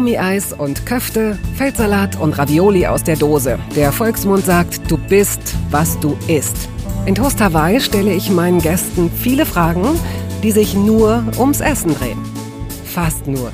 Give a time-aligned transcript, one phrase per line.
[0.00, 3.58] Gummieis und Köfte, Feldsalat und Ravioli aus der Dose.
[3.76, 6.70] Der Volksmund sagt, du bist, was du isst.
[7.04, 9.84] In Toast Hawaii stelle ich meinen Gästen viele Fragen,
[10.42, 12.18] die sich nur ums Essen drehen.
[12.86, 13.52] Fast nur.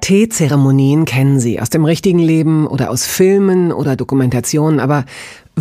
[0.00, 5.04] Teezeremonien kennen Sie aus dem richtigen Leben oder aus Filmen oder Dokumentationen, aber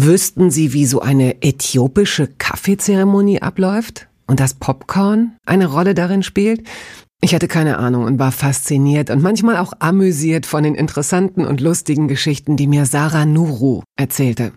[0.06, 4.08] wüssten Sie, wie so eine äthiopische Kaffeezeremonie abläuft?
[4.28, 6.64] Und dass Popcorn eine Rolle darin spielt?
[7.22, 11.62] Ich hatte keine Ahnung und war fasziniert und manchmal auch amüsiert von den interessanten und
[11.62, 14.52] lustigen Geschichten, die mir Sarah Nuru erzählte.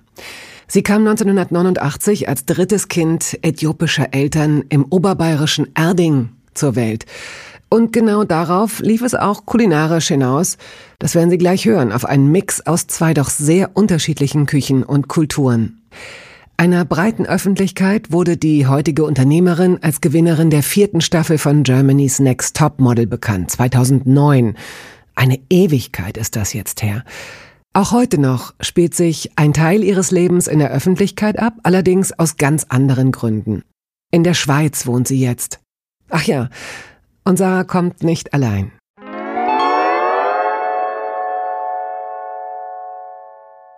[0.66, 7.06] Sie kam 1989 als drittes Kind äthiopischer Eltern im oberbayerischen Erding zur Welt.
[7.72, 10.58] Und genau darauf lief es auch kulinarisch hinaus.
[10.98, 15.06] Das werden Sie gleich hören, auf einen Mix aus zwei doch sehr unterschiedlichen Küchen und
[15.06, 15.80] Kulturen.
[16.56, 22.56] Einer breiten Öffentlichkeit wurde die heutige Unternehmerin als Gewinnerin der vierten Staffel von Germany's Next
[22.56, 24.56] Top Model bekannt, 2009.
[25.14, 27.04] Eine Ewigkeit ist das jetzt her.
[27.72, 32.36] Auch heute noch spielt sich ein Teil ihres Lebens in der Öffentlichkeit ab, allerdings aus
[32.36, 33.62] ganz anderen Gründen.
[34.10, 35.60] In der Schweiz wohnt sie jetzt.
[36.08, 36.50] Ach ja,
[37.24, 38.72] und Sarah kommt nicht allein.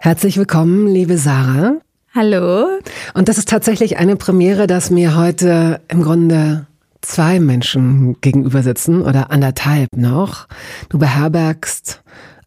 [0.01, 1.77] Herzlich willkommen, liebe Sarah.
[2.15, 2.67] Hallo.
[3.15, 6.67] Und das ist tatsächlich eine Premiere, dass mir heute im Grunde
[7.01, 10.49] zwei Menschen gegenüber sitzen oder anderthalb noch.
[10.89, 12.03] Du beherbergst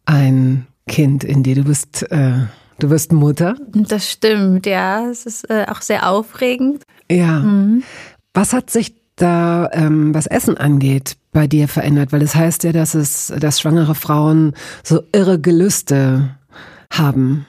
[0.06, 1.56] ein Kind in dir.
[1.56, 2.34] Du bist, äh,
[2.80, 3.56] du bist Mutter.
[3.74, 5.10] Das stimmt, ja.
[5.10, 6.84] Es ist äh, auch sehr aufregend.
[7.10, 7.40] Ja.
[7.40, 7.84] Mhm.
[8.34, 12.12] Was hat sich da, ähm, was Essen angeht, bei dir verändert?
[12.12, 16.36] Weil es das heißt ja, dass es, dass schwangere Frauen so irre Gelüste
[16.92, 17.46] haben.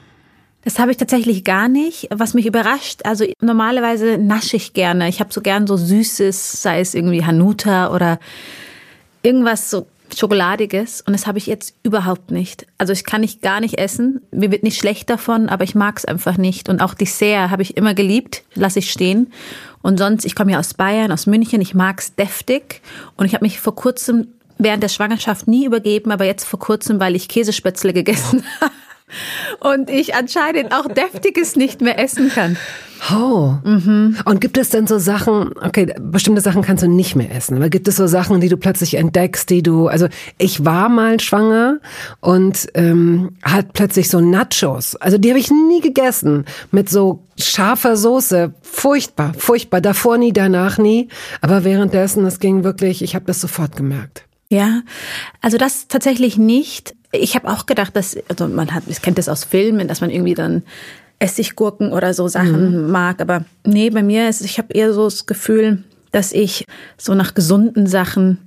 [0.67, 2.09] Das habe ich tatsächlich gar nicht.
[2.12, 5.09] Was mich überrascht, also normalerweise nasche ich gerne.
[5.09, 8.19] Ich habe so gern so Süßes, sei es irgendwie Hanuta oder
[9.22, 11.03] irgendwas so Schokoladiges.
[11.03, 12.66] Und das habe ich jetzt überhaupt nicht.
[12.78, 14.22] Also ich kann nicht gar nicht essen.
[14.31, 16.69] Mir wird nicht schlecht davon, aber ich mag es einfach nicht.
[16.69, 19.32] Und auch Dessert habe ich immer geliebt, lasse ich stehen.
[19.87, 22.83] Und sonst, ich komme ja aus Bayern, aus München, ich mag es deftig.
[23.17, 24.27] Und ich habe mich vor kurzem
[24.59, 28.73] während der Schwangerschaft nie übergeben, aber jetzt vor kurzem, weil ich Käsespätzle gegessen habe
[29.61, 32.56] und ich anscheinend auch Deftiges nicht mehr essen kann.
[33.12, 33.55] Oh.
[33.62, 34.17] Mhm.
[34.25, 37.69] Und gibt es denn so Sachen, okay, bestimmte Sachen kannst du nicht mehr essen, aber
[37.69, 40.09] gibt es so Sachen, die du plötzlich entdeckst, die du, also
[40.39, 41.78] ich war mal schwanger
[42.21, 47.97] und ähm, hat plötzlich so Nachos, also die habe ich nie gegessen, mit so scharfer
[47.97, 51.09] Soße, furchtbar, furchtbar, davor nie, danach nie,
[51.41, 54.25] aber währenddessen, es ging wirklich, ich habe das sofort gemerkt.
[54.49, 54.83] Ja,
[55.41, 56.94] also das tatsächlich nicht.
[57.12, 60.11] Ich habe auch gedacht, dass, also man hat, ich kennt das aus Filmen, dass man
[60.11, 60.62] irgendwie dann
[61.19, 62.91] Essiggurken oder so Sachen mhm.
[62.91, 63.21] mag.
[63.21, 66.65] Aber nee, bei mir ist, ich habe eher so das Gefühl, dass ich
[66.97, 68.39] so nach gesunden Sachen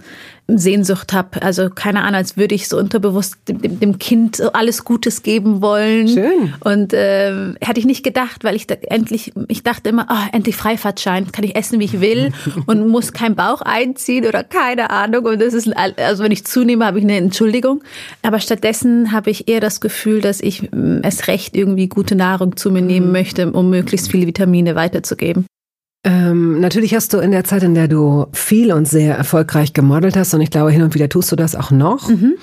[0.58, 1.42] Sehnsucht habe.
[1.42, 6.08] Also keine Ahnung, als würde ich so unterbewusst dem, dem Kind alles Gutes geben wollen.
[6.08, 6.54] Schön.
[6.62, 10.56] Und äh, hätte ich nicht gedacht, weil ich da endlich, ich dachte immer, oh, endlich
[10.56, 12.32] Freifahrtschein, kann ich essen, wie ich will
[12.66, 15.26] und muss keinen Bauch einziehen oder keine Ahnung.
[15.26, 17.84] Und das ist, also wenn ich zunehme, habe ich eine Entschuldigung.
[18.22, 22.56] Aber stattdessen habe ich eher das Gefühl, dass ich mm, es recht irgendwie gute Nahrung
[22.58, 23.12] zu mir nehmen mhm.
[23.12, 25.46] möchte, um möglichst viele Vitamine weiterzugeben.
[26.04, 30.16] Ähm, natürlich hast du in der Zeit, in der du viel und sehr erfolgreich gemodelt
[30.16, 32.10] hast, und ich glaube, hin und wieder tust du das auch noch.
[32.10, 32.36] Mhm.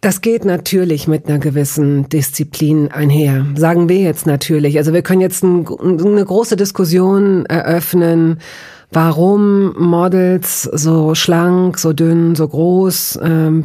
[0.00, 3.46] Das geht natürlich mit einer gewissen Disziplin einher.
[3.54, 4.76] Sagen wir jetzt natürlich.
[4.78, 8.38] Also wir können jetzt ein, eine große Diskussion eröffnen,
[8.90, 13.64] warum Models so schlank, so dünn, so groß, ähm,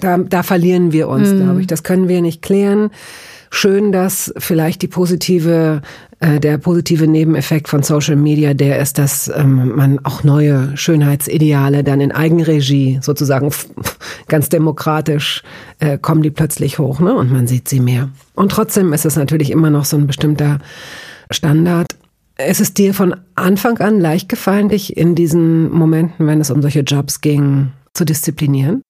[0.00, 1.42] da, da verlieren wir uns, mhm.
[1.42, 1.66] glaube ich.
[1.68, 2.90] Das können wir nicht klären.
[3.56, 5.80] Schön, dass vielleicht die positive
[6.18, 11.84] äh, der positive Nebeneffekt von Social Media, der ist, dass ähm, man auch neue Schönheitsideale
[11.84, 13.52] dann in Eigenregie sozusagen
[14.28, 15.44] ganz demokratisch
[15.78, 17.14] äh, kommen die plötzlich hoch, ne?
[17.14, 18.08] Und man sieht sie mehr.
[18.34, 20.58] Und trotzdem ist es natürlich immer noch so ein bestimmter
[21.30, 21.86] Standard.
[22.44, 26.60] Ist es dir von Anfang an leicht gefallen, dich in diesen Momenten, wenn es um
[26.60, 28.82] solche Jobs ging, zu disziplinieren?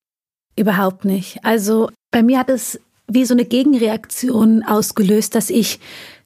[0.57, 1.41] Überhaupt nicht.
[1.43, 5.81] Also bei mir hat es wie so eine Gegenreaktion ausgelöst, dass ich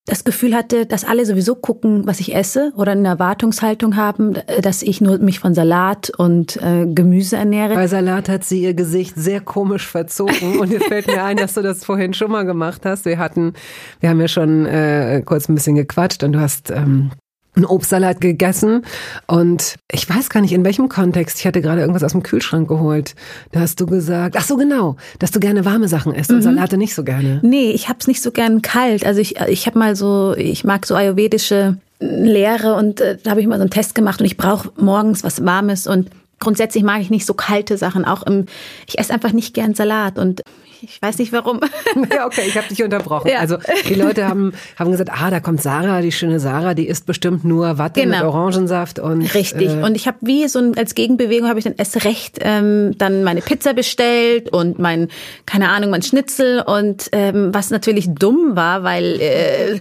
[0.08, 4.82] das Gefühl hatte, dass alle sowieso gucken, was ich esse oder eine Erwartungshaltung haben, dass
[4.82, 7.74] ich nur mich von Salat und äh, Gemüse ernähre.
[7.74, 11.54] Bei Salat hat sie ihr Gesicht sehr komisch verzogen und jetzt fällt mir ein, dass
[11.54, 13.04] du das vorhin schon mal gemacht hast.
[13.04, 13.52] Wir hatten,
[14.00, 17.10] wir haben ja schon äh, kurz ein bisschen gequatscht und du hast ähm,
[17.58, 18.84] einen Obstsalat gegessen
[19.26, 21.38] und ich weiß gar nicht in welchem Kontext.
[21.38, 23.14] Ich hatte gerade irgendwas aus dem Kühlschrank geholt.
[23.52, 26.42] Da hast du gesagt, ach so genau, dass du gerne warme Sachen isst und mhm.
[26.42, 27.40] Salate nicht so gerne.
[27.42, 29.04] Nee, ich hab's nicht so gern kalt.
[29.04, 33.40] Also ich ich habe mal so ich mag so ayurvedische Lehre und äh, da habe
[33.40, 37.00] ich mal so einen Test gemacht und ich brauche morgens was warmes und grundsätzlich mag
[37.00, 38.04] ich nicht so kalte Sachen.
[38.04, 38.46] Auch im,
[38.86, 40.42] ich esse einfach nicht gern Salat und
[40.82, 41.60] ich weiß nicht warum.
[42.14, 43.28] Ja, okay, ich habe dich unterbrochen.
[43.28, 43.38] Ja.
[43.38, 43.58] Also
[43.88, 47.44] die Leute haben, haben gesagt, ah, da kommt Sarah, die schöne Sarah, die isst bestimmt
[47.44, 48.16] nur Watte genau.
[48.16, 49.68] mit Orangensaft und richtig.
[49.68, 52.96] Äh, und ich habe wie so ein, als Gegenbewegung habe ich dann erst recht ähm,
[52.98, 55.08] dann meine Pizza bestellt und mein
[55.44, 59.80] keine Ahnung mein Schnitzel und ähm, was natürlich dumm war, weil äh,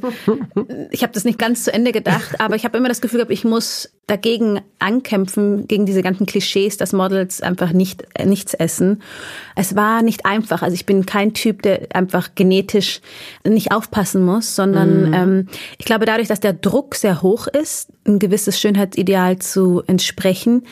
[0.92, 3.32] ich habe das nicht ganz zu Ende gedacht, aber ich habe immer das Gefühl gehabt,
[3.32, 9.04] ich muss dagegen ankämpfen gegen diese ganzen Klischees, dass Models einfach nicht äh, nichts essen.
[9.56, 10.62] Es war nicht einfach.
[10.62, 13.02] Also ich bin kein Typ, der einfach genetisch
[13.48, 15.14] nicht aufpassen muss, sondern mm.
[15.14, 15.48] ähm,
[15.78, 20.64] ich glaube, dadurch, dass der Druck sehr hoch ist, ein gewisses Schönheitsideal zu entsprechen,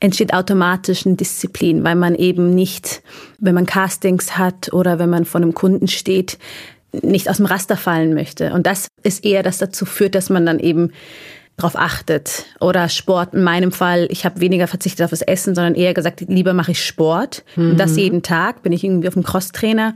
[0.00, 3.02] entsteht automatisch eine Disziplin, weil man eben nicht,
[3.38, 6.38] wenn man Castings hat oder wenn man vor einem Kunden steht,
[6.92, 8.52] nicht aus dem Raster fallen möchte.
[8.52, 10.90] Und das ist eher, das dazu führt, dass man dann eben
[11.60, 12.46] darauf achtet.
[12.60, 16.22] Oder Sport, in meinem Fall, ich habe weniger verzichtet auf das Essen, sondern eher gesagt,
[16.22, 17.44] lieber mache ich Sport.
[17.56, 17.72] Mhm.
[17.72, 17.98] Und das mhm.
[17.98, 19.94] jeden Tag, bin ich irgendwie auf dem Crosstrainer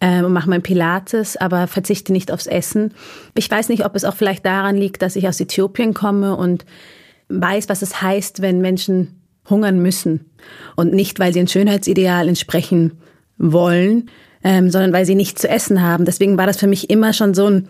[0.00, 2.94] äh, und mache mein Pilates, aber verzichte nicht aufs Essen.
[3.34, 6.64] Ich weiß nicht, ob es auch vielleicht daran liegt, dass ich aus Äthiopien komme und
[7.28, 10.30] weiß, was es heißt, wenn Menschen hungern müssen.
[10.74, 12.98] Und nicht, weil sie ein Schönheitsideal entsprechen
[13.38, 14.10] wollen,
[14.42, 16.04] ähm, sondern weil sie nichts zu essen haben.
[16.04, 17.68] Deswegen war das für mich immer schon so ein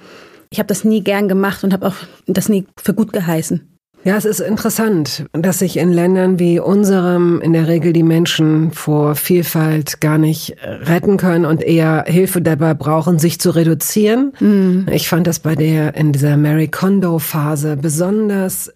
[0.50, 1.96] ich habe das nie gern gemacht und habe auch
[2.26, 3.76] das nie für gut geheißen.
[4.04, 8.70] Ja, es ist interessant, dass sich in Ländern wie unserem in der Regel die Menschen
[8.70, 14.32] vor Vielfalt gar nicht retten können und eher Hilfe dabei brauchen, sich zu reduzieren.
[14.38, 14.86] Mhm.
[14.92, 18.72] Ich fand das bei der in dieser Mary Kondo Phase besonders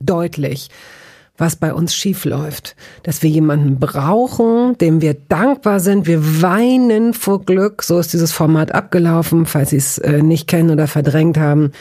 [0.00, 0.68] deutlich
[1.36, 2.76] was bei uns schief läuft.
[3.02, 6.06] Dass wir jemanden brauchen, dem wir dankbar sind.
[6.06, 7.82] Wir weinen vor Glück.
[7.82, 11.72] So ist dieses Format abgelaufen, falls Sie es äh, nicht kennen oder verdrängt haben.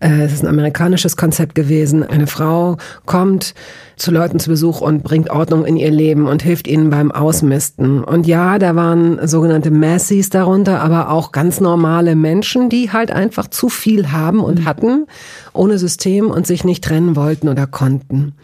[0.00, 2.02] Äh, es ist ein amerikanisches Konzept gewesen.
[2.02, 2.76] Eine Frau
[3.06, 3.54] kommt
[3.96, 8.04] zu Leuten zu Besuch und bringt Ordnung in ihr Leben und hilft ihnen beim Ausmisten.
[8.04, 13.48] Und ja, da waren sogenannte Massies darunter, aber auch ganz normale Menschen, die halt einfach
[13.48, 15.06] zu viel haben und hatten,
[15.54, 18.34] ohne System und sich nicht trennen wollten oder konnten.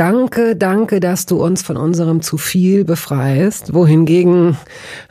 [0.00, 4.56] Danke, danke, dass du uns von unserem zu viel befreist, wohingegen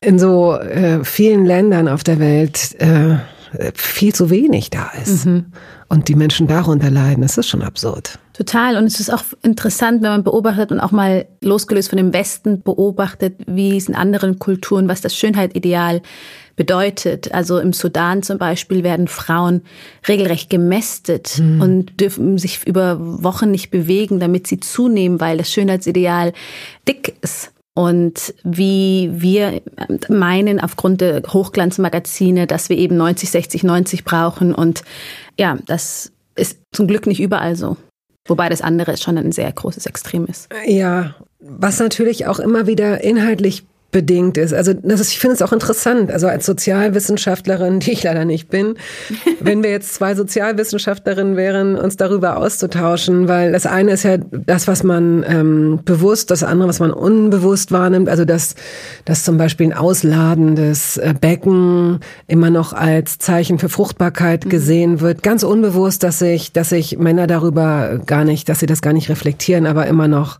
[0.02, 3.18] in so äh, vielen Ländern auf der Welt äh,
[3.76, 5.28] viel zu wenig da ist.
[5.28, 5.46] Mhm.
[5.90, 8.18] Und die Menschen darunter leiden, das ist schon absurd.
[8.34, 8.78] Total.
[8.78, 12.64] Und es ist auch interessant, wenn man beobachtet und auch mal losgelöst von dem Westen
[12.64, 16.02] beobachtet, wie es in anderen Kulturen, was das Schönheitsideal
[16.60, 17.34] bedeutet.
[17.34, 19.62] Also im Sudan zum Beispiel werden Frauen
[20.10, 21.62] regelrecht gemästet mhm.
[21.62, 26.34] und dürfen sich über Wochen nicht bewegen, damit sie zunehmen, weil das Schönheitsideal
[26.86, 27.54] dick ist.
[27.76, 29.62] Und wie wir
[30.10, 34.54] meinen, aufgrund der Hochglanzmagazine, dass wir eben 90, 60, 90 brauchen.
[34.54, 34.84] Und
[35.40, 37.78] ja, das ist zum Glück nicht überall so.
[38.28, 40.50] Wobei das andere schon ein sehr großes Extrem ist.
[40.68, 44.54] Ja, was natürlich auch immer wieder inhaltlich bedingt ist.
[44.54, 46.12] Also das ist, ich finde es auch interessant.
[46.12, 48.76] Also als Sozialwissenschaftlerin, die ich leider nicht bin,
[49.40, 54.68] wenn wir jetzt zwei Sozialwissenschaftlerinnen wären, uns darüber auszutauschen, weil das eine ist ja das,
[54.68, 58.10] was man ähm, bewusst, das andere, was man unbewusst wahrnimmt.
[58.10, 58.56] Also dass,
[59.06, 64.50] dass zum Beispiel ein ausladendes äh, Becken immer noch als Zeichen für Fruchtbarkeit mhm.
[64.50, 65.24] gesehen wird.
[65.24, 69.10] Ganz unbewusst, dass sich, dass sich Männer darüber gar nicht, dass sie das gar nicht
[69.10, 70.40] reflektieren, aber immer noch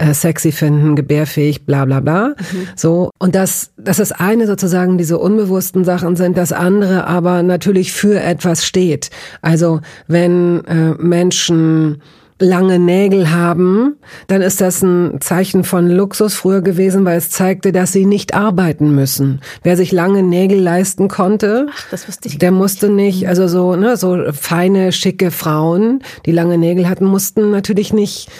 [0.00, 2.28] äh, sexy finden, gebärfähig, bla bla bla.
[2.28, 2.68] Mhm.
[2.74, 7.92] So, und das, das ist eine sozusagen diese unbewussten Sachen sind, das andere aber natürlich
[7.92, 9.10] für etwas steht.
[9.42, 12.02] Also wenn äh, Menschen
[12.40, 17.70] lange Nägel haben, dann ist das ein Zeichen von Luxus früher gewesen, weil es zeigte,
[17.70, 19.40] dass sie nicht arbeiten müssen.
[19.62, 24.92] Wer sich lange Nägel leisten konnte, Ach, der musste nicht, also so, ne, so feine,
[24.92, 28.30] schicke Frauen, die lange Nägel hatten, mussten natürlich nicht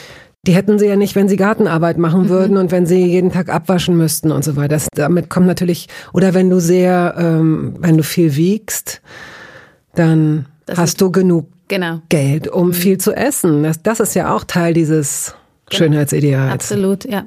[0.46, 2.28] die hätten sie ja nicht, wenn sie Gartenarbeit machen mhm.
[2.28, 4.68] würden und wenn sie jeden Tag abwaschen müssten und so weiter.
[4.68, 9.02] Das, damit kommt natürlich, oder wenn du sehr, ähm, wenn du viel wiegst,
[9.94, 12.00] dann das hast du genug genau.
[12.08, 12.72] Geld, um mhm.
[12.72, 13.62] viel zu essen.
[13.62, 15.34] Das, das ist ja auch Teil dieses
[15.68, 15.78] genau.
[15.78, 16.52] Schönheitsideals.
[16.52, 17.26] Absolut, ja.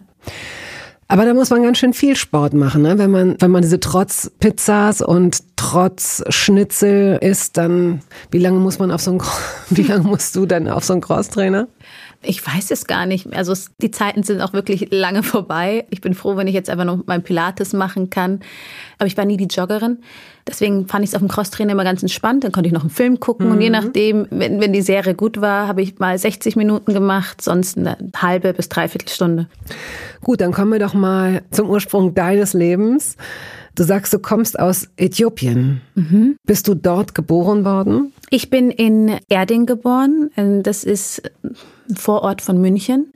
[1.08, 2.98] Aber da muss man ganz schön viel Sport machen, ne?
[2.98, 8.02] Wenn man, wenn man diese trotz Pizzas und trotz Schnitzel isst, dann
[8.32, 9.22] wie lange muss man auf so ein,
[9.70, 11.68] wie lange musst du dann auf so einen Crosstrainer?
[12.24, 13.34] Ich weiß es gar nicht.
[13.34, 15.86] Also die Zeiten sind auch wirklich lange vorbei.
[15.90, 18.40] Ich bin froh, wenn ich jetzt einfach noch mein Pilates machen kann.
[18.98, 20.00] Aber ich war nie die Joggerin.
[20.48, 22.44] Deswegen fand ich es auf dem Crosstrainer immer ganz entspannt.
[22.44, 23.48] Dann konnte ich noch einen Film gucken.
[23.48, 23.52] Mhm.
[23.54, 23.74] Und je mhm.
[23.74, 27.98] nachdem, wenn, wenn die Serie gut war, habe ich mal 60 Minuten gemacht, sonst eine
[28.16, 29.48] halbe bis dreiviertel Stunde.
[30.22, 33.18] Gut, dann kommen wir doch mal zum Ursprung deines Lebens.
[33.76, 35.82] Du sagst, du kommst aus Äthiopien.
[35.96, 36.36] Mhm.
[36.46, 38.14] Bist du dort geboren worden?
[38.30, 40.30] Ich bin in Erding geboren.
[40.64, 43.14] Das ist ein Vorort von München.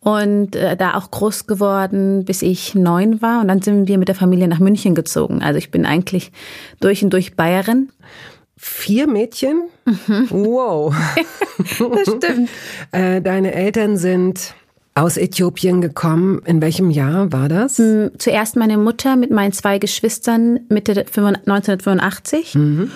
[0.00, 3.40] Und äh, da auch groß geworden, bis ich neun war.
[3.40, 5.42] Und dann sind wir mit der Familie nach München gezogen.
[5.42, 6.30] Also ich bin eigentlich
[6.80, 7.90] durch und durch Bayerin.
[8.56, 9.62] Vier Mädchen?
[9.86, 10.26] Mhm.
[10.30, 10.94] Wow.
[11.58, 12.50] das stimmt.
[12.92, 14.54] äh, deine Eltern sind
[14.94, 16.40] aus Äthiopien gekommen.
[16.44, 17.78] In welchem Jahr war das?
[17.78, 22.54] Hm, zuerst meine Mutter mit meinen zwei Geschwistern Mitte 1985.
[22.54, 22.90] Mhm.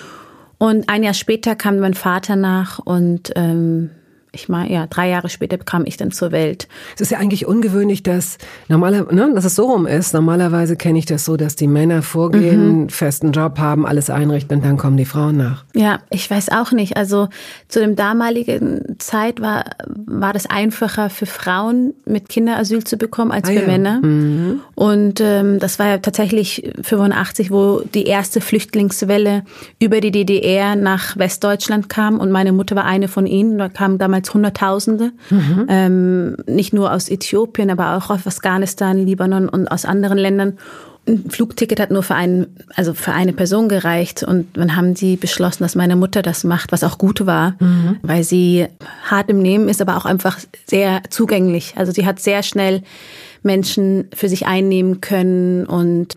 [0.57, 3.91] Und ein Jahr später kam mein Vater nach und ähm,
[4.39, 6.67] ich meine, ja, drei Jahre später kam ich dann zur Welt.
[6.95, 10.13] Es ist ja eigentlich ungewöhnlich, dass normaler, ne, dass es so rum ist.
[10.13, 12.89] Normalerweise kenne ich das so, dass die Männer vorgehen, mhm.
[12.89, 15.65] festen Job haben, alles einrichten und dann kommen die Frauen nach.
[15.75, 16.95] Ja, ich weiß auch nicht.
[16.95, 17.27] Also
[17.67, 23.49] zu dem damaligen Zeit war, war das einfacher für Frauen mit Kinderasyl zu bekommen als
[23.49, 23.67] ah, für ja.
[23.67, 24.01] Männer.
[24.01, 24.61] Mhm.
[24.75, 29.43] Und ähm, das war ja tatsächlich 85, wo die erste Flüchtlingswelle
[29.81, 33.57] über die DDR nach Westdeutschland kam und meine Mutter war eine von ihnen.
[33.57, 35.65] Da kam damals damals Hunderttausende, mhm.
[35.67, 40.57] ähm, nicht nur aus Äthiopien, aber auch aus Afghanistan, Libanon und aus anderen Ländern.
[41.07, 45.15] Ein Flugticket hat nur für einen, also für eine Person gereicht und dann haben sie
[45.15, 47.97] beschlossen, dass meine Mutter das macht, was auch gut war, mhm.
[48.01, 48.67] weil sie
[49.09, 51.73] hart im Nehmen ist, aber auch einfach sehr zugänglich.
[51.77, 52.83] Also sie hat sehr schnell
[53.41, 56.15] Menschen für sich einnehmen können und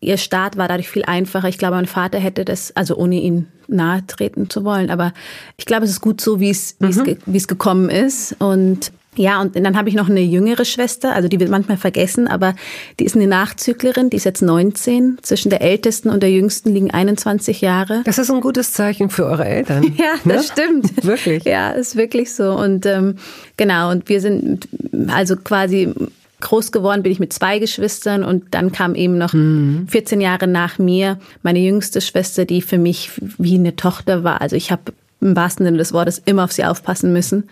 [0.00, 1.48] Ihr Start war dadurch viel einfacher.
[1.48, 5.12] Ich glaube, mein Vater hätte das, also ohne ihn nahe treten zu wollen, aber
[5.56, 6.86] ich glaube, es ist gut so, wie es, mhm.
[6.86, 8.36] wie es, wie es gekommen ist.
[8.38, 12.28] Und ja, und dann habe ich noch eine jüngere Schwester, also die wird manchmal vergessen,
[12.28, 12.54] aber
[13.00, 15.18] die ist eine Nachzüglerin, die ist jetzt 19.
[15.22, 18.02] Zwischen der ältesten und der jüngsten liegen 21 Jahre.
[18.04, 19.82] Das ist ein gutes Zeichen für eure Eltern.
[19.96, 20.52] ja, das ne?
[20.52, 21.04] stimmt.
[21.04, 21.44] wirklich.
[21.44, 22.52] Ja, ist wirklich so.
[22.52, 23.16] Und ähm,
[23.56, 24.68] genau, und wir sind
[25.08, 25.92] also quasi
[26.40, 29.88] Groß geworden bin ich mit zwei Geschwistern und dann kam eben noch mhm.
[29.88, 34.40] 14 Jahre nach mir meine jüngste Schwester, die für mich wie eine Tochter war.
[34.40, 37.48] Also ich habe im wahrsten Sinne des Wortes immer auf sie aufpassen müssen.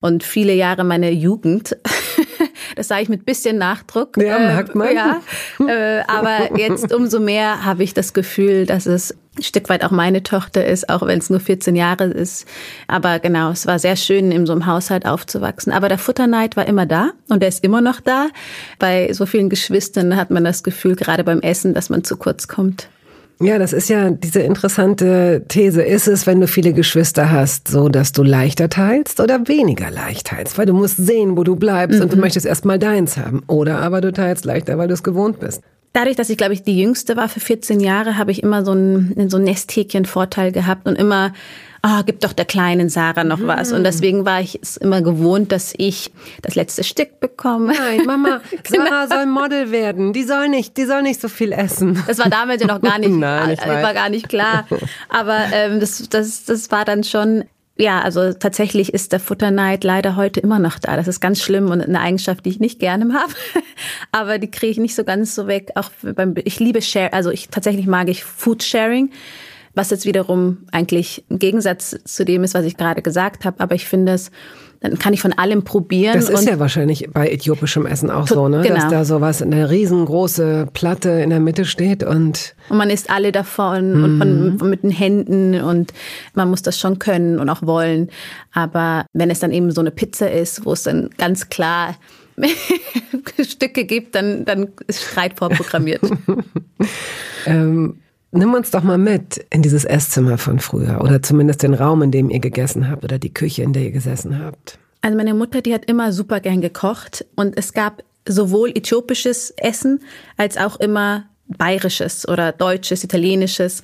[0.00, 1.76] Und viele Jahre meiner Jugend,
[2.76, 4.16] das sage ich mit bisschen Nachdruck.
[4.16, 4.94] Ja, merkt man.
[4.94, 5.20] Ja,
[5.66, 9.90] äh, aber jetzt umso mehr habe ich das Gefühl, dass es ein Stück weit auch
[9.90, 12.46] meine Tochter ist, auch wenn es nur 14 Jahre ist.
[12.88, 15.72] Aber genau, es war sehr schön, in so einem Haushalt aufzuwachsen.
[15.72, 18.28] Aber der Futterneid war immer da und er ist immer noch da.
[18.78, 22.48] Bei so vielen Geschwistern hat man das Gefühl, gerade beim Essen, dass man zu kurz
[22.48, 22.88] kommt.
[23.42, 25.82] Ja, das ist ja diese interessante These.
[25.82, 30.26] Ist es, wenn du viele Geschwister hast, so, dass du leichter teilst oder weniger leicht
[30.26, 30.58] teilst?
[30.58, 32.04] Weil du musst sehen, wo du bleibst mhm.
[32.04, 32.22] und du mhm.
[32.22, 33.42] möchtest erstmal deins haben.
[33.46, 35.62] Oder aber du teilst leichter, weil du es gewohnt bist.
[35.94, 38.72] Dadurch, dass ich, glaube ich, die Jüngste war für 14 Jahre, habe ich immer so
[38.72, 41.32] einen, so einen Nesthäkchen-Vorteil gehabt und immer
[41.82, 43.72] ah, gib doch der kleinen Sarah noch was.
[43.72, 43.84] Und mhm.
[43.84, 46.10] deswegen war ich es immer gewohnt, dass ich
[46.42, 47.72] das letzte Stück bekomme.
[47.74, 48.84] Nein, Mama, genau.
[48.84, 50.12] Sarah soll Model werden.
[50.12, 52.02] Die soll nicht, die soll nicht so viel essen.
[52.06, 54.66] Das war damals ja noch gar nicht, Nein, ich war gar nicht klar.
[55.08, 57.44] Aber ähm, das, das, das war dann schon
[57.80, 60.96] ja, also tatsächlich ist der Futterneid leider heute immer noch da.
[60.96, 63.32] Das ist ganz schlimm und eine Eigenschaft, die ich nicht gerne habe.
[64.12, 65.70] Aber die kriege ich nicht so ganz so weg.
[65.76, 69.10] Auch beim, ich liebe Share, also ich tatsächlich mag ich Food Sharing
[69.74, 73.60] was jetzt wiederum eigentlich ein Gegensatz zu dem ist, was ich gerade gesagt habe.
[73.60, 74.30] Aber ich finde es,
[74.80, 76.14] dann kann ich von allem probieren.
[76.14, 78.62] Das ist ja wahrscheinlich bei äthiopischem Essen auch so, ne?
[78.62, 78.76] Genau.
[78.76, 83.10] Dass da sowas in der riesengroße Platte in der Mitte steht und und man isst
[83.10, 84.04] alle davon mhm.
[84.04, 85.92] und man, mit den Händen und
[86.34, 88.10] man muss das schon können und auch wollen.
[88.52, 91.96] Aber wenn es dann eben so eine Pizza ist, wo es dann ganz klar
[93.42, 96.02] Stücke gibt, dann, dann ist Streit vorprogrammiert.
[97.46, 97.98] ähm,
[98.32, 102.12] Nimm uns doch mal mit in dieses Esszimmer von früher oder zumindest den Raum, in
[102.12, 104.78] dem ihr gegessen habt oder die Küche, in der ihr gesessen habt.
[105.00, 110.00] Also meine Mutter, die hat immer super gern gekocht und es gab sowohl äthiopisches Essen
[110.36, 111.24] als auch immer
[111.56, 113.82] bayerisches oder deutsches, italienisches.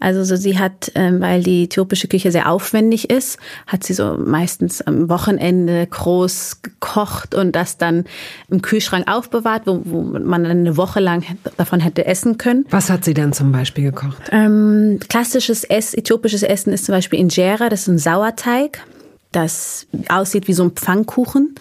[0.00, 4.16] Also so sie hat, ähm, weil die äthiopische Küche sehr aufwendig ist, hat sie so
[4.18, 8.04] meistens am Wochenende groß gekocht und das dann
[8.48, 11.24] im Kühlschrank aufbewahrt, wo, wo man dann eine Woche lang
[11.56, 12.66] davon hätte essen können.
[12.70, 14.30] Was hat sie denn zum Beispiel gekocht?
[14.32, 18.82] Ähm, klassisches Ess, äthiopisches Essen ist zum Beispiel Injera, das ist ein Sauerteig
[19.36, 21.54] das aussieht wie so ein Pfannkuchen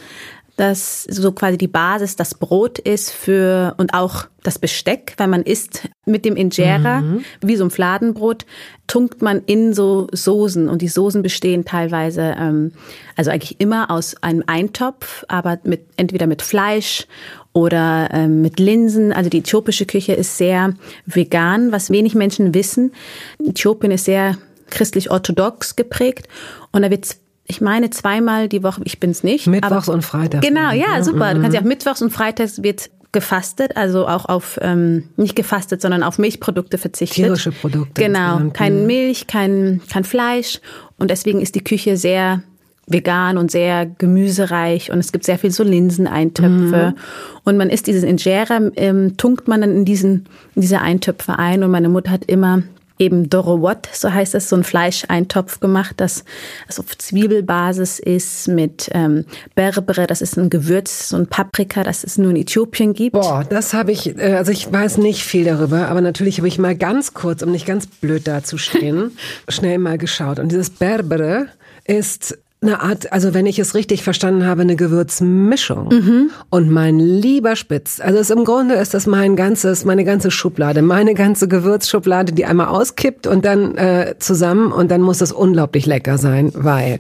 [0.58, 5.42] dass so quasi die Basis das Brot ist für und auch das Besteck, weil man
[5.42, 7.26] isst mit dem Injera, mhm.
[7.42, 8.46] wie so ein Fladenbrot,
[8.88, 12.72] tunkt man in so Soßen und die Soßen bestehen teilweise, ähm,
[13.16, 17.08] also eigentlich immer aus einem Eintopf, aber mit entweder mit Fleisch
[17.52, 19.12] oder ähm, mit Linsen.
[19.12, 20.74] Also die äthiopische Küche ist sehr
[21.06, 22.94] vegan, was wenig Menschen wissen.
[23.40, 24.38] Äthiopien ist sehr
[24.70, 26.28] christlich-orthodox geprägt
[26.72, 27.06] und da wird
[27.48, 29.48] ich meine zweimal die Woche, ich bin's nicht.
[29.48, 30.46] Mittwochs und Freitags.
[30.46, 31.34] Genau, ja, super.
[31.34, 31.70] Du kannst ja auch mhm.
[31.70, 37.16] Mittwochs und Freitags wird gefastet, also auch auf, ähm, nicht gefastet, sondern auf Milchprodukte verzichtet.
[37.16, 38.02] Tierische Produkte.
[38.02, 40.60] Genau, kein Milch, kein, kein Fleisch.
[40.98, 42.44] Und deswegen ist die Küche sehr
[42.88, 46.94] vegan und sehr gemüsereich und es gibt sehr viel so Linseneintöpfe.
[46.94, 47.00] Mhm.
[47.44, 51.64] Und man isst dieses Injera, ähm, tunkt man dann in diesen, in diese Eintöpfe ein
[51.64, 52.64] und meine Mutter hat immer
[52.98, 56.24] eben Dorowot, so heißt es, so ein Fleischeintopf gemacht, das
[56.68, 62.04] also auf Zwiebelbasis ist mit ähm, Berbere, das ist ein Gewürz, so ein Paprika, das
[62.04, 63.14] es nur in Äthiopien gibt.
[63.14, 66.58] Boah, das habe ich, äh, also ich weiß nicht viel darüber, aber natürlich habe ich
[66.58, 69.18] mal ganz kurz, um nicht ganz blöd dazustehen,
[69.50, 70.40] schnell mal geschaut.
[70.40, 71.48] Und dieses Berbere
[71.86, 75.90] ist eine Art, also wenn ich es richtig verstanden habe, eine Gewürzmischung.
[75.90, 76.32] Mhm.
[76.50, 80.82] Und mein lieber Spitz, also es, im Grunde ist das mein ganzes, meine ganze Schublade,
[80.82, 85.86] meine ganze Gewürzschublade, die einmal auskippt und dann äh, zusammen und dann muss es unglaublich
[85.86, 87.00] lecker sein, weil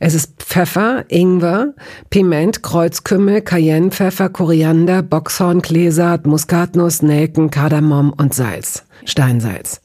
[0.00, 1.74] es ist Pfeffer, Ingwer,
[2.10, 9.80] Piment, Kreuzkümmel, Cayennepfeffer, Koriander, Boxhorn, Kleesaat, Muskatnuss, Nelken, Kardamom und Salz, Steinsalz.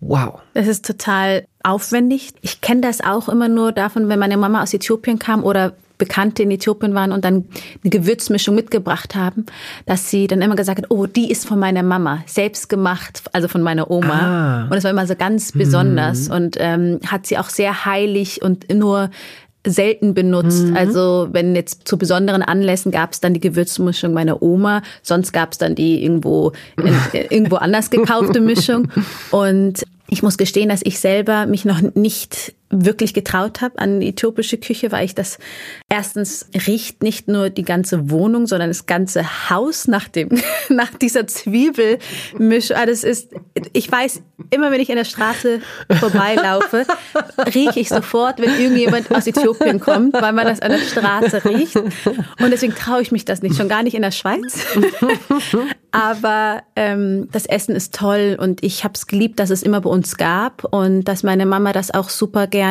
[0.00, 0.40] Wow.
[0.54, 2.32] Das ist total aufwendig.
[2.40, 6.42] Ich kenne das auch immer nur davon, wenn meine Mama aus Äthiopien kam oder Bekannte
[6.42, 7.44] in Äthiopien waren und dann
[7.84, 9.46] eine Gewürzmischung mitgebracht haben,
[9.86, 13.46] dass sie dann immer gesagt hat, oh, die ist von meiner Mama, selbst gemacht, also
[13.46, 14.20] von meiner Oma.
[14.20, 14.62] Ah.
[14.64, 16.34] Und das war immer so ganz besonders mhm.
[16.34, 19.10] und ähm, hat sie auch sehr heilig und nur
[19.64, 20.66] selten benutzt.
[20.66, 20.76] Mhm.
[20.76, 25.52] Also wenn jetzt zu besonderen Anlässen gab es dann die Gewürzmischung meiner Oma, sonst gab
[25.52, 26.96] es dann die irgendwo in,
[27.30, 28.88] irgendwo anders gekaufte Mischung.
[29.30, 34.08] Und ich muss gestehen, dass ich selber mich noch nicht wirklich getraut habe an die
[34.08, 35.38] äthiopische Küche, weil ich das
[35.88, 40.30] erstens riecht nicht nur die ganze Wohnung, sondern das ganze Haus nach dem
[40.70, 42.76] nach dieser Zwiebelmischung.
[42.76, 43.28] Ah, das ist
[43.74, 45.60] ich weiß immer, wenn ich in der Straße
[46.00, 46.86] vorbeilaufe,
[47.54, 51.76] rieche ich sofort, wenn irgendjemand aus Äthiopien kommt, weil man das an der Straße riecht.
[51.76, 54.66] Und deswegen traue ich mich das nicht, schon gar nicht in der Schweiz.
[55.92, 59.90] Aber ähm, das Essen ist toll und ich habe es geliebt, dass es immer bei
[59.90, 62.61] uns gab und dass meine Mama das auch super gerne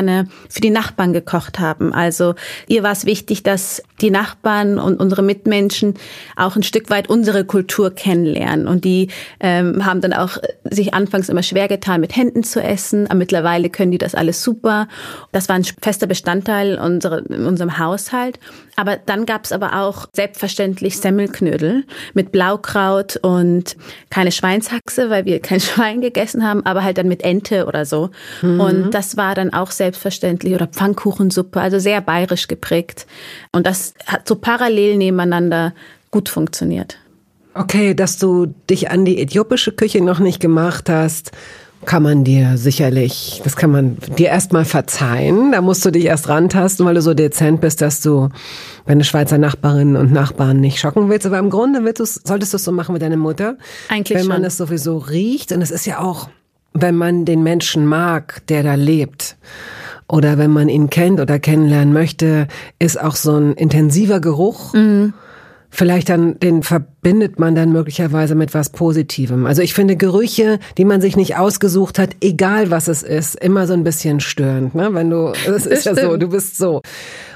[0.49, 1.93] für die Nachbarn gekocht haben.
[1.93, 2.36] Also
[2.67, 5.95] ihr war es wichtig, dass die Nachbarn und unsere Mitmenschen
[6.36, 8.67] auch ein Stück weit unsere Kultur kennenlernen.
[8.67, 10.38] Und die ähm, haben dann auch
[10.69, 13.06] sich anfangs immer schwer getan, mit Händen zu essen.
[13.08, 14.88] Aber mittlerweile können die das alles super.
[15.32, 18.39] Das war ein fester Bestandteil unserer, in unserem Haushalt.
[18.82, 21.84] Aber dann gab es aber auch selbstverständlich Semmelknödel
[22.15, 23.78] mit Blaukraut und
[24.10, 28.10] keine Schweinshaxe, weil wir kein Schwein gegessen haben, aber halt dann mit Ente oder so.
[28.41, 28.60] Mhm.
[28.60, 33.06] Und das war dann auch selbstverständlich oder Pfannkuchensuppe, also sehr bayerisch geprägt.
[33.52, 35.76] Und das hat so parallel nebeneinander
[36.10, 36.98] gut funktioniert.
[37.54, 41.34] Okay, dass du dich an die äthiopische Küche noch nicht gemacht hast,
[41.86, 45.52] kann man dir sicherlich, das kann man dir erstmal verzeihen.
[45.52, 48.30] Da musst du dich erst rantasten, weil du so dezent bist, dass du
[48.86, 51.26] deine Schweizer Nachbarinnen und Nachbarn nicht schocken willst.
[51.26, 53.58] Aber im Grunde willst solltest du es so machen mit deiner Mutter.
[53.89, 55.52] Eigentlich Wenn man es sowieso riecht.
[55.52, 56.30] Und es ist ja auch,
[56.74, 59.38] wenn man den Menschen mag, der da lebt.
[60.08, 62.48] Oder wenn man ihn kennt oder kennenlernen möchte,
[62.80, 64.74] ist auch so ein intensiver Geruch.
[64.74, 65.13] Mhm
[65.72, 66.63] vielleicht dann, den
[67.02, 69.48] verbindet man dann möglicherweise mit was Positivem.
[69.48, 73.66] Also ich finde Gerüche, die man sich nicht ausgesucht hat, egal was es ist, immer
[73.66, 74.90] so ein bisschen störend, ne?
[74.94, 76.82] Wenn du, es ist ja so, du bist so.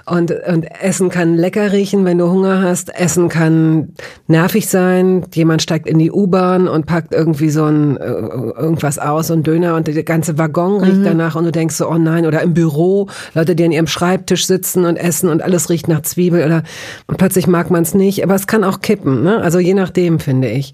[0.08, 2.96] Und, und Essen kann lecker riechen, wenn du Hunger hast.
[2.96, 3.94] Essen kann
[4.28, 5.24] nervig sein.
[5.34, 9.42] Jemand steigt in die U-Bahn und packt irgendwie so ein, äh, irgendwas aus, so ein
[9.42, 11.06] Döner und der ganze Waggon riecht mhm.
[11.06, 14.46] danach und du denkst so, oh nein, oder im Büro, Leute, die an ihrem Schreibtisch
[14.46, 16.62] sitzen und essen und alles riecht nach Zwiebel oder
[17.08, 18.24] und plötzlich mag man es nicht.
[18.24, 19.42] Aber es kann auch kippen, ne?
[19.42, 20.74] Also je nachdem, finde ich.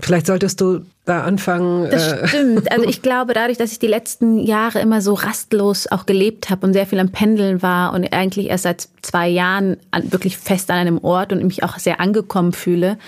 [0.00, 1.90] Vielleicht solltest du da anfangen.
[1.90, 2.70] Das äh, stimmt.
[2.70, 6.66] Also ich glaube, dadurch, dass ich die letzten Jahre immer so rastlos auch gelebt habe
[6.66, 10.76] und sehr viel am Pendeln war und eigentlich erst seit zwei Jahren wirklich fest an
[10.76, 12.98] einem Ort und mich auch sehr angekommen fühle,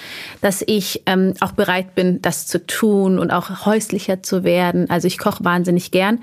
[0.41, 4.91] dass ich ähm, auch bereit bin, das zu tun und auch häuslicher zu werden.
[4.91, 6.21] Also ich koche wahnsinnig gern.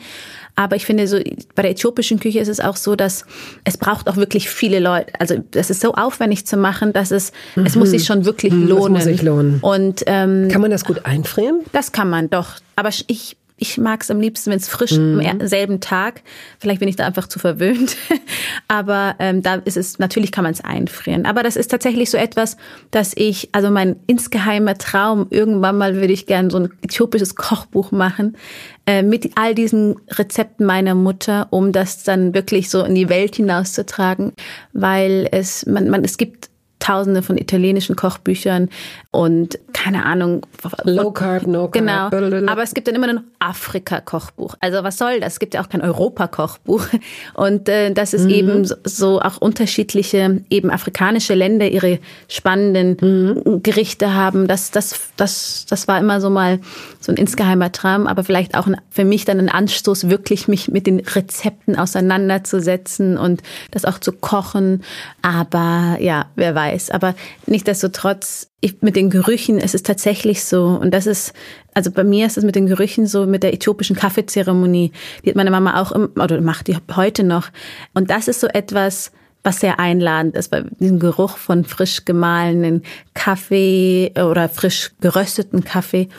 [0.58, 1.20] Aber ich finde, so
[1.54, 3.26] bei der äthiopischen Küche ist es auch so, dass
[3.63, 5.13] es braucht auch wirklich viele Leute.
[5.20, 7.67] Also das ist so aufwendig zu machen, dass es mhm.
[7.67, 8.70] es muss sich schon wirklich lohnen.
[8.70, 9.60] Das muss sich lohnen.
[9.62, 11.62] Und ähm, kann man das gut einfrieren?
[11.74, 12.56] Das kann man doch.
[12.76, 15.20] Aber ich Ich mag es am liebsten, wenn es frisch mhm.
[15.20, 16.22] am selben Tag.
[16.60, 17.98] Vielleicht bin ich da einfach zu verwöhnt.
[18.67, 21.26] Aber ähm, da ist es, natürlich kann man es einfrieren.
[21.26, 22.58] Aber das ist tatsächlich so etwas,
[22.91, 27.91] dass ich, also mein insgeheimer Traum, irgendwann mal würde ich gerne so ein äthiopisches Kochbuch
[27.91, 28.38] machen,
[28.86, 33.38] äh, mit all diesen Rezepten meiner Mutter, um das dann wirklich so in die Welt
[33.38, 34.34] hinauszutragen,
[34.74, 38.70] weil es man, man es gibt Tausende von italienischen Kochbüchern
[39.12, 40.46] und keine Ahnung.
[40.84, 42.12] Low Carb, No Carb.
[42.12, 42.52] Genau.
[42.52, 44.56] Aber es gibt dann immer ein Afrika-Kochbuch.
[44.60, 45.34] Also was soll das?
[45.34, 46.86] Es gibt ja auch kein Europa-Kochbuch.
[47.34, 48.30] Und äh, das ist mhm.
[48.30, 53.63] eben so, so, auch unterschiedliche, eben afrikanische Länder ihre spannenden mhm.
[53.63, 54.48] Gerichte haben.
[54.48, 56.60] Das, das, das, das war immer so mal
[57.00, 60.68] so ein insgeheimer Traum, aber vielleicht auch ein, für mich dann ein Anstoß, wirklich mich
[60.68, 64.84] mit den Rezepten auseinanderzusetzen und das auch zu kochen.
[65.22, 66.92] Aber ja, wer weiß weiß.
[66.92, 70.66] Aber nichtsdestotrotz, ich, mit den Gerüchen, es ist tatsächlich so.
[70.66, 71.34] Und das ist,
[71.74, 74.92] also bei mir ist es mit den Gerüchen so, mit der äthiopischen Kaffeezeremonie.
[75.24, 77.50] Die hat meine Mama auch, im, oder macht die heute noch.
[77.94, 79.12] Und das ist so etwas,
[79.44, 86.10] was sehr einladend ist, bei diesem Geruch von frisch gemahlenen Kaffee oder frisch gerösteten Kaffee.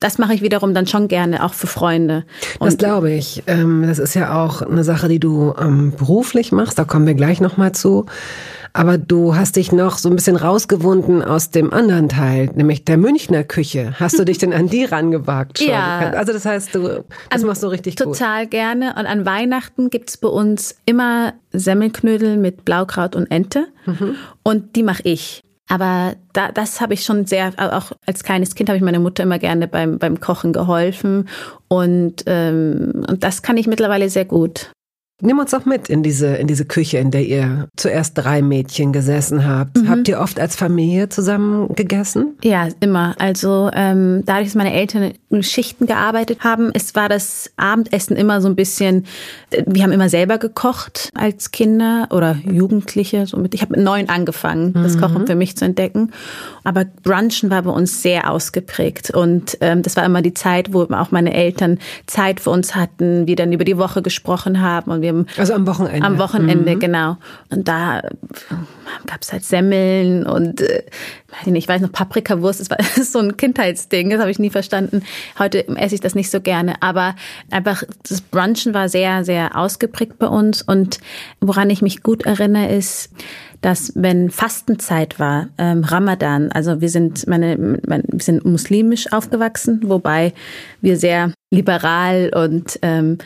[0.00, 2.24] Das mache ich wiederum dann schon gerne, auch für Freunde.
[2.58, 3.42] Und das glaube ich.
[3.46, 6.78] Ähm, das ist ja auch eine Sache, die du ähm, beruflich machst.
[6.78, 8.06] Da kommen wir gleich nochmal zu.
[8.72, 12.96] Aber du hast dich noch so ein bisschen rausgewunden aus dem anderen Teil, nämlich der
[12.96, 13.94] Münchner Küche.
[13.98, 15.68] Hast du dich denn an die rangewagt schon?
[15.68, 16.10] Ja.
[16.10, 18.18] Also das heißt, du das also machst du richtig total gut.
[18.18, 18.94] Total gerne.
[18.98, 23.66] Und an Weihnachten gibt's bei uns immer Semmelknödel mit Blaukraut und Ente.
[23.86, 24.16] Mhm.
[24.42, 25.42] Und die mache ich.
[25.68, 29.22] Aber da, das habe ich schon sehr, auch als kleines Kind habe ich meiner Mutter
[29.22, 31.28] immer gerne beim, beim Kochen geholfen.
[31.68, 34.72] Und, ähm, und das kann ich mittlerweile sehr gut.
[35.20, 38.92] Nimm uns auch mit in diese, in diese Küche, in der ihr zuerst drei Mädchen
[38.92, 39.76] gesessen habt.
[39.76, 39.88] Mhm.
[39.88, 42.36] Habt ihr oft als Familie zusammen gegessen?
[42.44, 43.16] Ja, immer.
[43.18, 48.40] Also ähm, dadurch, dass meine Eltern in Schichten gearbeitet haben, es war das Abendessen immer
[48.40, 49.06] so ein bisschen,
[49.66, 53.26] wir haben immer selber gekocht als Kinder oder Jugendliche.
[53.26, 53.54] Somit.
[53.54, 55.00] Ich habe mit neun angefangen, das mhm.
[55.00, 56.12] Kochen für mich zu entdecken.
[56.62, 59.10] Aber Brunchen war bei uns sehr ausgeprägt.
[59.10, 63.26] Und ähm, das war immer die Zeit, wo auch meine Eltern Zeit für uns hatten,
[63.26, 66.06] wir dann über die Woche gesprochen haben und wir wir also am Wochenende.
[66.06, 66.80] Am Wochenende, mhm.
[66.80, 67.16] genau.
[67.50, 68.02] Und da
[69.06, 70.82] gab es halt Semmeln und äh,
[71.46, 75.02] ich weiß noch, Paprikawurst, das war so ein Kindheitsding, das habe ich nie verstanden.
[75.38, 77.14] Heute esse ich das nicht so gerne, aber
[77.50, 80.62] einfach das Brunchen war sehr, sehr ausgeprägt bei uns.
[80.62, 80.98] Und
[81.40, 83.10] woran ich mich gut erinnere, ist,
[83.60, 89.80] dass wenn Fastenzeit war, ähm, Ramadan, also wir sind meine, meine, wir sind muslimisch aufgewachsen,
[89.84, 90.32] wobei
[90.80, 93.18] wir sehr liberal und ähm,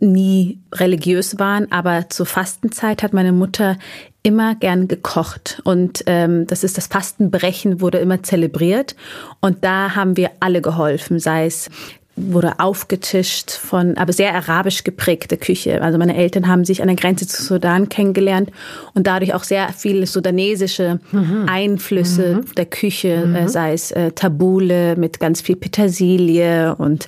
[0.00, 3.76] nie religiös waren, aber zur Fastenzeit hat meine Mutter
[4.22, 8.94] immer gern gekocht und ähm, das ist das Fastenbrechen wurde immer zelebriert
[9.40, 11.70] und da haben wir alle geholfen, sei es
[12.16, 15.80] wurde aufgetischt von, aber sehr arabisch geprägte Küche.
[15.82, 18.50] Also meine Eltern haben sich an der Grenze zu Sudan kennengelernt
[18.94, 21.46] und dadurch auch sehr viele sudanesische mhm.
[21.48, 22.54] Einflüsse mhm.
[22.56, 23.48] der Küche, äh, mhm.
[23.48, 27.06] sei es äh, Tabule mit ganz viel Petersilie und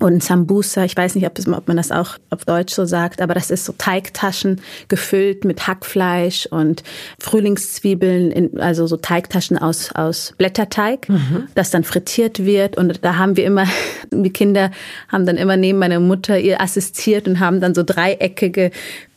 [0.00, 3.34] und Sambusa, ich weiß nicht, ob, ob, man das auch auf Deutsch so sagt, aber
[3.34, 6.82] das ist so Teigtaschen gefüllt mit Hackfleisch und
[7.18, 11.48] Frühlingszwiebeln, in, also so Teigtaschen aus, aus Blätterteig, mhm.
[11.54, 12.78] das dann frittiert wird.
[12.78, 13.66] Und da haben wir immer,
[14.10, 14.70] die Kinder
[15.08, 18.70] haben dann immer neben meiner Mutter ihr assistiert und haben dann so dreieckige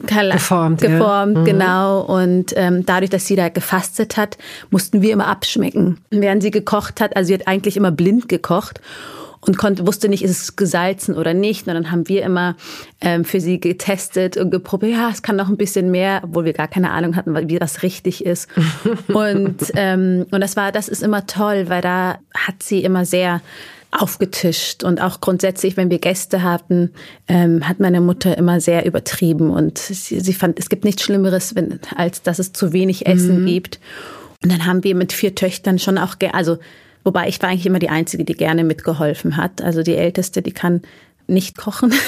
[0.05, 1.41] geformt, geformt ja.
[1.41, 1.45] mhm.
[1.45, 2.01] genau.
[2.01, 4.37] Und ähm, dadurch, dass sie da gefastet hat,
[4.69, 7.15] mussten wir immer abschmecken, während sie gekocht hat.
[7.15, 8.81] Also sie hat eigentlich immer blind gekocht
[9.45, 11.67] und konnte, wusste nicht, ist es gesalzen oder nicht.
[11.67, 12.55] Und dann haben wir immer
[13.01, 16.53] ähm, für sie getestet und geprobiert, ja, es kann noch ein bisschen mehr, obwohl wir
[16.53, 18.47] gar keine Ahnung hatten, wie das richtig ist.
[19.07, 23.41] und, ähm, und das war, das ist immer toll, weil da hat sie immer sehr
[23.91, 26.91] aufgetischt und auch grundsätzlich, wenn wir Gäste hatten,
[27.27, 31.55] ähm, hat meine Mutter immer sehr übertrieben und sie, sie fand, es gibt nichts Schlimmeres,
[31.55, 33.45] wenn, als dass es zu wenig Essen mhm.
[33.45, 33.79] gibt.
[34.43, 36.57] Und dann haben wir mit vier Töchtern schon auch, also
[37.03, 39.61] Wobei ich war eigentlich immer die Einzige, die gerne mitgeholfen hat.
[39.61, 40.81] Also die Älteste, die kann
[41.27, 41.93] nicht kochen.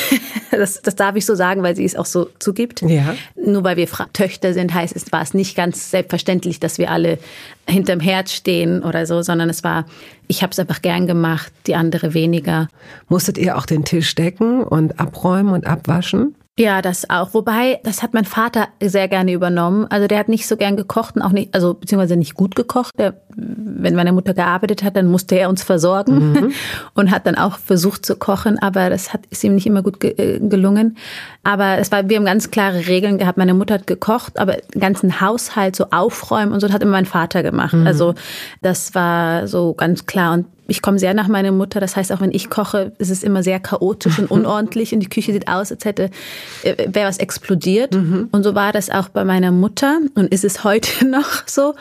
[0.52, 2.82] Das, das darf ich so sagen, weil sie es auch so zugibt.
[2.82, 3.14] Ja.
[3.36, 6.92] Nur weil wir Fra Töchter sind, heißt es, war es nicht ganz selbstverständlich, dass wir
[6.92, 7.18] alle
[7.68, 9.86] hinterm Herd stehen oder so, sondern es war,
[10.28, 12.70] ich habe es einfach gern gemacht, die andere weniger.
[13.10, 16.35] Musstet ihr auch den Tisch decken und abräumen und abwaschen?
[16.58, 17.34] Ja, das auch.
[17.34, 19.88] Wobei, das hat mein Vater sehr gerne übernommen.
[19.90, 22.98] Also der hat nicht so gern gekocht und auch nicht, also beziehungsweise nicht gut gekocht.
[22.98, 26.54] Der, wenn meine Mutter gearbeitet hat, dann musste er uns versorgen mhm.
[26.94, 30.00] und hat dann auch versucht zu kochen, aber das hat ist ihm nicht immer gut
[30.00, 30.96] ge äh, gelungen.
[31.44, 33.38] Aber es war, wir haben ganz klare Regeln gehabt.
[33.38, 37.06] Meine Mutter hat gekocht, aber den ganzen Haushalt so aufräumen und so hat immer mein
[37.06, 37.74] Vater gemacht.
[37.74, 37.86] Mhm.
[37.86, 38.16] Also
[38.62, 41.80] das war so ganz klar und ich komme sehr nach meiner Mutter.
[41.80, 45.10] Das heißt, auch wenn ich koche, ist es immer sehr chaotisch und unordentlich und die
[45.10, 46.10] Küche sieht aus, als hätte
[46.64, 47.94] äh, wäre was explodiert.
[47.94, 48.30] Mhm.
[48.32, 51.76] Und so war das auch bei meiner Mutter und ist es heute noch so.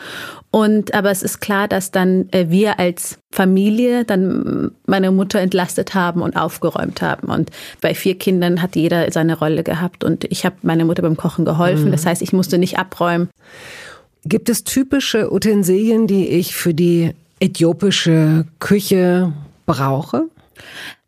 [0.51, 5.93] Und aber es ist klar, dass dann äh, wir als Familie dann meine Mutter entlastet
[5.93, 7.27] haben und aufgeräumt haben.
[7.27, 11.17] Und bei vier Kindern hat jeder seine Rolle gehabt und ich habe meiner Mutter beim
[11.17, 11.87] Kochen geholfen.
[11.87, 11.91] Mhm.
[11.91, 13.29] Das heißt, ich musste nicht abräumen.
[14.23, 19.33] Gibt es typische Utensilien, die ich für die äthiopische Küche
[19.65, 20.29] brauche?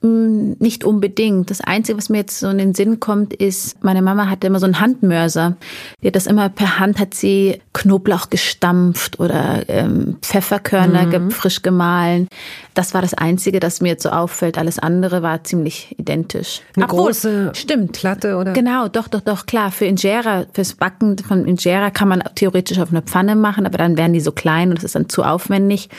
[0.01, 1.49] Mm, nicht unbedingt.
[1.49, 4.59] Das Einzige, was mir jetzt so in den Sinn kommt, ist, meine Mama hatte immer
[4.59, 5.57] so einen Handmörser.
[6.03, 11.31] Die hat das immer per Hand, hat sie Knoblauch gestampft oder ähm, Pfefferkörner mhm.
[11.31, 12.27] frisch gemahlen.
[12.75, 14.59] Das war das Einzige, das mir jetzt so auffällt.
[14.59, 16.61] Alles andere war ziemlich identisch.
[16.75, 17.93] Eine Obwohl, große stimmt.
[17.93, 18.53] Platte oder?
[18.53, 19.71] Genau, doch, doch, doch, klar.
[19.71, 23.97] Für Injera, fürs Backen von Injera kann man theoretisch auf einer Pfanne machen, aber dann
[23.97, 25.89] wären die so klein und das ist dann zu aufwendig.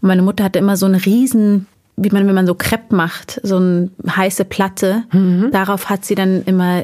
[0.00, 1.66] Und meine Mutter hatte immer so einen riesen
[1.98, 5.04] wie man, wenn man so Crepe macht, so eine heiße Platte.
[5.12, 5.50] Mhm.
[5.52, 6.82] Darauf hat sie dann immer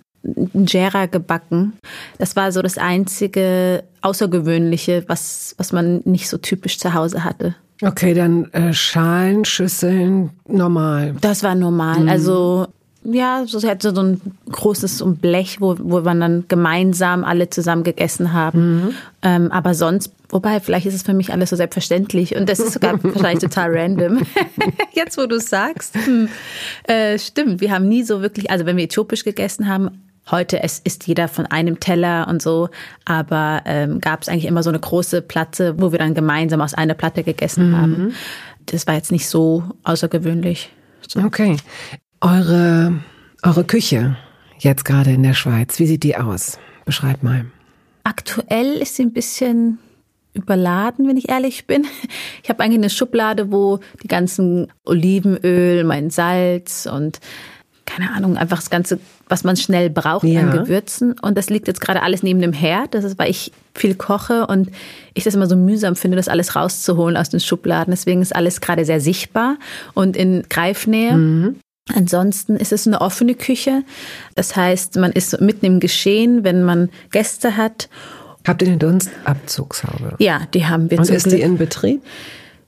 [0.53, 1.75] Injera gebacken.
[2.19, 7.55] Das war so das einzige Außergewöhnliche, was, was man nicht so typisch zu Hause hatte.
[7.83, 11.15] Okay, dann äh, Schalen, Schüsseln, normal.
[11.21, 12.01] Das war normal.
[12.01, 12.09] Mhm.
[12.09, 12.69] Also
[13.05, 17.25] ja, so sie hatte so ein großes so ein Blech, wo, wo man dann gemeinsam
[17.25, 18.77] alle zusammen gegessen haben.
[18.77, 18.95] Mhm.
[19.23, 22.73] Ähm, aber sonst, wobei, vielleicht ist es für mich alles so selbstverständlich und das ist
[22.73, 24.23] sogar wahrscheinlich total random.
[24.93, 26.29] Jetzt, wo du sagst, hm,
[26.85, 29.91] äh, stimmt, wir haben nie so wirklich, also wenn wir äthiopisch gegessen haben,
[30.31, 32.71] Heute es isst jeder von einem Teller und so,
[33.05, 36.73] aber ähm, gab es eigentlich immer so eine große Platte, wo wir dann gemeinsam aus
[36.73, 37.77] einer Platte gegessen mhm.
[37.77, 38.15] haben.
[38.65, 40.71] Das war jetzt nicht so außergewöhnlich.
[41.07, 41.21] So.
[41.21, 41.59] Okay.
[42.25, 43.01] Eure,
[43.43, 44.17] eure Küche
[44.59, 46.59] jetzt gerade in der Schweiz, wie sieht die aus?
[46.87, 47.45] Beschreib mal.
[48.03, 49.79] Aktuell ist sie ein bisschen
[50.33, 51.87] überladen, wenn ich ehrlich bin.
[52.43, 57.21] Ich habe eigentlich eine Schublade, wo die ganzen Olivenöl, mein Salz und
[57.85, 60.41] keine Ahnung, einfach das Ganze, was man schnell braucht ja.
[60.41, 61.19] an Gewürzen.
[61.21, 62.95] Und das liegt jetzt gerade alles neben dem Herd.
[62.95, 64.71] Das ist, weil ich viel koche und
[65.13, 67.91] ich das immer so mühsam finde, das alles rauszuholen aus den Schubladen.
[67.91, 69.59] Deswegen ist alles gerade sehr sichtbar
[69.93, 71.17] und in Greifnähe.
[71.17, 71.57] Mhm.
[71.93, 73.83] Ansonsten ist es eine offene Küche.
[74.35, 77.89] Das heißt, man ist mitten im Geschehen, wenn man Gäste hat.
[78.47, 80.17] Habt ihr eine Dunstabzugshaube?
[80.19, 80.99] Ja, die haben wir.
[80.99, 81.37] Und ist Glück.
[81.37, 82.03] die in Betrieb?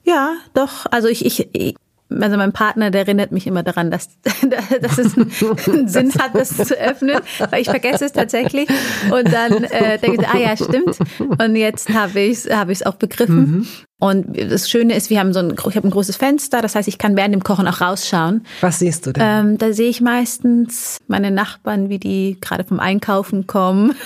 [0.04, 0.86] Ja, doch.
[0.90, 1.76] Also ich, ich,
[2.10, 4.10] also mein Partner, der erinnert mich immer daran, dass,
[4.80, 5.30] dass es einen
[5.88, 8.68] Sinn hat, das zu öffnen, weil ich vergesse es tatsächlich.
[9.10, 10.98] Und dann äh, denke ich, ah ja, stimmt.
[11.18, 13.66] Und jetzt habe ich es hab auch begriffen.
[13.98, 16.86] Und das Schöne ist, wir haben so ein, ich habe ein großes Fenster, das heißt,
[16.86, 18.44] ich kann während dem Kochen auch rausschauen.
[18.60, 19.22] Was siehst du denn?
[19.24, 23.94] Ähm, da sehe ich meistens meine Nachbarn, wie die gerade vom Einkaufen kommen.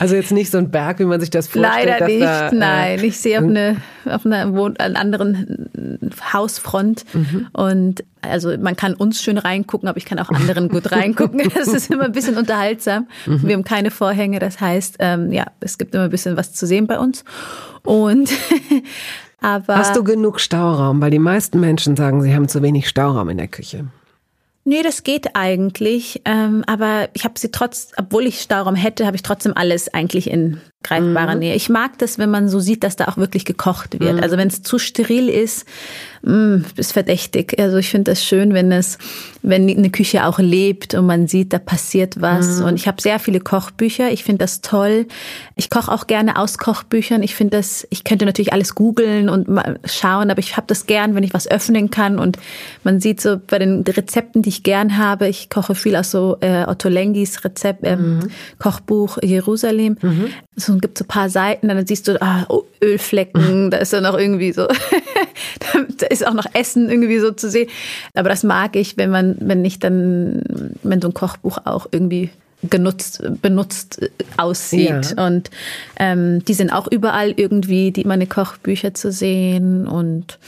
[0.00, 1.86] Also jetzt nicht so ein Berg, wie man sich das vorstellt.
[1.86, 3.04] Leider nicht, da, äh, nein.
[3.04, 7.46] Ich sehe auf eine, auf einer, einer anderen Hausfront mhm.
[7.52, 11.50] und also man kann uns schön reingucken, aber ich kann auch anderen gut reingucken.
[11.54, 13.08] Das ist immer ein bisschen unterhaltsam.
[13.26, 13.46] Mhm.
[13.46, 16.66] Wir haben keine Vorhänge, das heißt, ähm, ja, es gibt immer ein bisschen was zu
[16.66, 17.24] sehen bei uns.
[17.84, 18.30] Und
[19.40, 21.00] aber Hast du genug Stauraum?
[21.00, 23.86] Weil die meisten Menschen sagen, sie haben zu wenig Stauraum in der Küche.
[24.68, 26.20] Nee, das geht eigentlich.
[26.26, 30.30] Ähm, aber ich habe sie trotz, obwohl ich Stauraum hätte, habe ich trotzdem alles eigentlich
[30.30, 31.40] in greifbarer mhm.
[31.40, 31.54] Nähe.
[31.56, 34.16] Ich mag das, wenn man so sieht, dass da auch wirklich gekocht wird.
[34.16, 34.22] Mhm.
[34.22, 35.66] Also wenn es zu steril ist,
[36.22, 37.58] mh, mm, ist verdächtig.
[37.58, 38.96] Also ich finde das schön, wenn es,
[39.42, 42.60] wenn eine Küche auch lebt und man sieht, da passiert was.
[42.60, 42.66] Mhm.
[42.66, 44.12] Und ich habe sehr viele Kochbücher.
[44.12, 45.06] Ich finde das toll.
[45.56, 47.24] Ich koche auch gerne aus Kochbüchern.
[47.24, 50.86] Ich finde das, ich könnte natürlich alles googeln und mal schauen, aber ich habe das
[50.86, 52.20] gern, wenn ich was öffnen kann.
[52.20, 52.38] Und
[52.84, 56.36] man sieht so bei den Rezepten, die ich gern habe, ich koche viel aus so
[56.40, 58.30] äh, Otto Lengis Rezept, ähm, mhm.
[58.60, 59.96] Kochbuch Jerusalem.
[60.00, 60.28] Mhm.
[60.68, 64.04] So gibt so ein paar Seiten, dann siehst du ah, oh, Ölflecken, da ist dann
[64.04, 64.68] auch irgendwie so,
[65.98, 67.70] da ist auch noch Essen irgendwie so zu sehen.
[68.14, 70.42] Aber das mag ich, wenn man, wenn nicht dann,
[70.82, 72.30] wenn so ein Kochbuch auch irgendwie
[72.68, 75.14] genutzt, benutzt äh, aussieht.
[75.16, 75.26] Ja.
[75.26, 75.50] Und
[75.98, 80.38] ähm, die sind auch überall irgendwie, die meine Kochbücher zu sehen und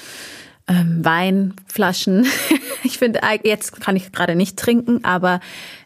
[0.69, 2.27] ähm, Weinflaschen.
[2.85, 5.41] ich finde, jetzt kann ich gerade nicht trinken, aber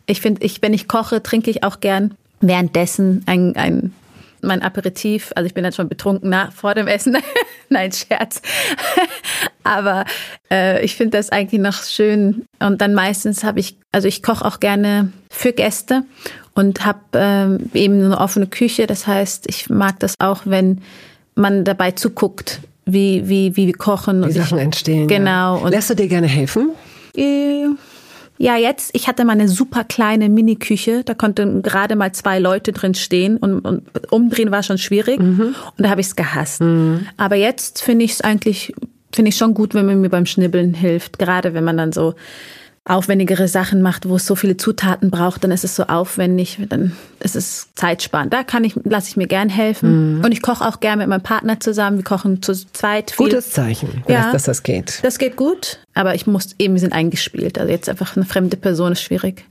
[0.07, 3.93] ich finde, ich, wenn ich koche, trinke ich auch gern währenddessen ein, ein
[4.47, 5.33] mein Aperitif.
[5.35, 7.17] Also ich bin dann schon betrunken nach, vor dem Essen.
[7.69, 8.43] Nein, Scherz.
[9.65, 10.05] Aber
[10.51, 12.45] äh, ich finde das eigentlich noch schön.
[12.61, 16.05] Und dann meistens habe ich, also ich koche auch gerne für Gäste
[16.55, 18.87] und habe ähm, eben eine offene Küche.
[18.87, 20.83] Das heißt, ich mag das auch, wenn
[21.35, 24.27] man dabei zuguckt, wie, wie, wie wir kochen.
[24.27, 25.09] Wie Sachen ich, entstehen.
[25.09, 25.63] Genau.
[25.65, 25.69] Ja.
[25.69, 26.71] Lässt du dir gerne helfen?
[27.17, 27.67] Äh,
[28.39, 32.73] ja, jetzt, ich hatte mal eine super kleine Mini-Küche, da konnten gerade mal zwei Leute
[32.73, 35.55] drin stehen und, und umdrehen war schon schwierig mhm.
[35.77, 36.61] und da habe ich es gehasst.
[36.61, 37.07] Mhm.
[37.17, 38.75] Aber jetzt finde ich es eigentlich
[39.15, 41.19] finde ich schon gut, wenn man mir beim Schnibbeln hilft.
[41.19, 42.15] Gerade wenn man dann so
[42.87, 46.93] aufwendigere Sachen macht, wo es so viele Zutaten braucht, dann ist es so aufwendig, dann
[47.21, 48.33] ist es zeitsparend.
[48.33, 50.19] Da kann ich, lasse ich mir gern helfen.
[50.19, 50.25] Mhm.
[50.25, 51.97] Und ich koche auch gern mit meinem Partner zusammen.
[51.97, 53.11] Wir kochen zu zweit.
[53.11, 53.27] Viel.
[53.27, 55.01] Gutes Zeichen, ja, dass das geht.
[55.03, 57.59] Das geht gut, aber ich muss eben, wir sind eingespielt.
[57.59, 59.47] Also jetzt einfach eine fremde Person ist schwierig.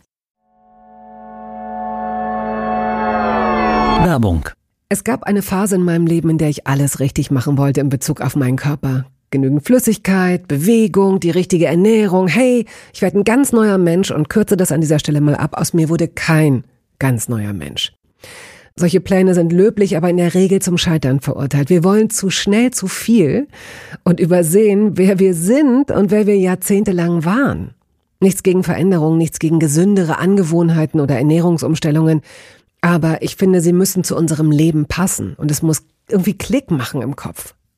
[4.05, 4.49] Werbung.
[4.89, 7.89] Es gab eine Phase in meinem Leben, in der ich alles richtig machen wollte in
[7.89, 9.05] Bezug auf meinen Körper.
[9.33, 12.27] Genügend Flüssigkeit, Bewegung, die richtige Ernährung.
[12.27, 15.57] Hey, ich werde ein ganz neuer Mensch und kürze das an dieser Stelle mal ab.
[15.57, 16.65] Aus mir wurde kein
[16.99, 17.93] ganz neuer Mensch.
[18.75, 21.71] Solche Pläne sind löblich, aber in der Regel zum Scheitern verurteilt.
[21.71, 23.47] Wir wollen zu schnell zu viel
[24.03, 27.73] und übersehen, wer wir sind und wer wir jahrzehntelang waren.
[28.19, 32.21] Nichts gegen Veränderungen, nichts gegen gesündere Angewohnheiten oder Ernährungsumstellungen.
[32.81, 37.01] Aber ich finde, sie müssen zu unserem Leben passen und es muss irgendwie Klick machen
[37.01, 37.55] im Kopf.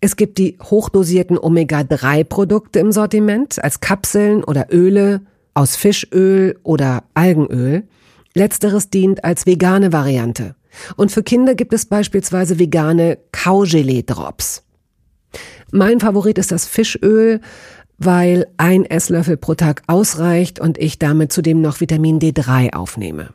[0.00, 5.20] Es gibt die hochdosierten Omega-3-Produkte im Sortiment als Kapseln oder Öle
[5.52, 7.84] aus Fischöl oder Algenöl.
[8.34, 10.54] Letzteres dient als vegane Variante.
[10.96, 14.62] Und für Kinder gibt es beispielsweise vegane Kaugelee-Drops.
[15.70, 17.40] Mein Favorit ist das Fischöl,
[17.98, 23.34] weil ein Esslöffel pro Tag ausreicht und ich damit zudem noch Vitamin D3 aufnehme.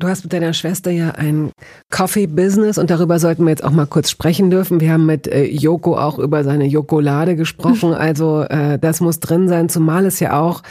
[0.00, 1.52] Du hast mit deiner Schwester ja ein
[1.90, 4.80] Coffee-Business und darüber sollten wir jetzt auch mal kurz sprechen dürfen.
[4.80, 7.94] Wir haben mit äh, Joko auch über seine Jokolade gesprochen.
[8.00, 10.62] Also äh, das muss drin sein, zumal es ja auch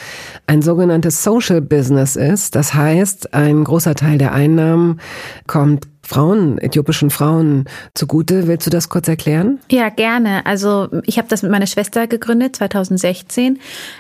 [0.48, 2.56] ein sogenanntes Social Business ist.
[2.56, 5.00] Das heißt, ein großer Teil der Einnahmen
[5.46, 8.48] kommt Frauen, äthiopischen Frauen zugute.
[8.48, 9.60] Willst du das kurz erklären?
[9.70, 10.46] Ja, gerne.
[10.48, 13.60] Also ich habe das mit meiner Schwester gegründet, 2016.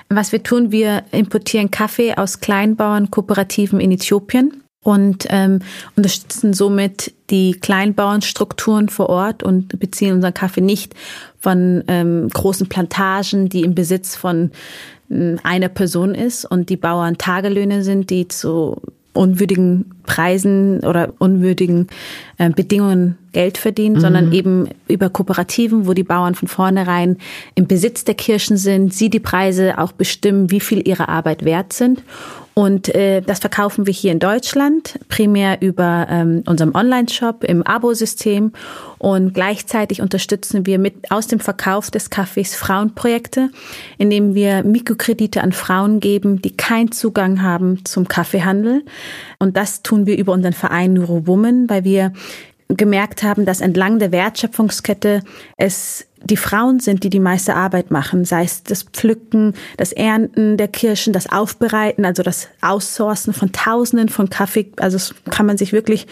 [0.09, 5.59] Was wir tun, wir importieren Kaffee aus Kleinbauern, Kooperativen in Äthiopien und ähm,
[5.95, 10.95] unterstützen somit die Kleinbauernstrukturen vor Ort und beziehen unseren Kaffee nicht
[11.37, 14.51] von ähm, großen Plantagen, die im Besitz von
[15.09, 18.81] äh, einer Person ist und die Bauern Tagelöhne sind, die zu
[19.13, 21.87] unwürdigen Preisen oder unwürdigen
[22.37, 23.99] äh, Bedingungen Geld verdienen, mhm.
[23.99, 27.17] sondern eben über Kooperativen, wo die Bauern von vornherein
[27.53, 31.73] im Besitz der Kirchen sind, sie die Preise auch bestimmen, wie viel ihre Arbeit wert
[31.73, 32.01] sind
[32.59, 38.51] und äh, das verkaufen wir hier in Deutschland, primär über ähm, unserem Online-Shop im Abo-System.
[38.97, 43.49] Und gleichzeitig unterstützen wir mit aus dem Verkauf des Kaffees Frauenprojekte,
[43.97, 48.83] indem wir Mikrokredite an Frauen geben, die keinen Zugang haben zum Kaffeehandel.
[49.37, 52.11] Und das tun wir über unseren Verein Neurowoman, weil wir
[52.69, 55.23] gemerkt haben, dass entlang der Wertschöpfungskette
[55.57, 60.57] es die Frauen sind, die die meiste Arbeit machen, sei es das Pflücken, das Ernten
[60.57, 64.71] der Kirschen, das Aufbereiten, also das Aussourcen von Tausenden von Kaffee.
[64.77, 66.07] Also das kann man sich wirklich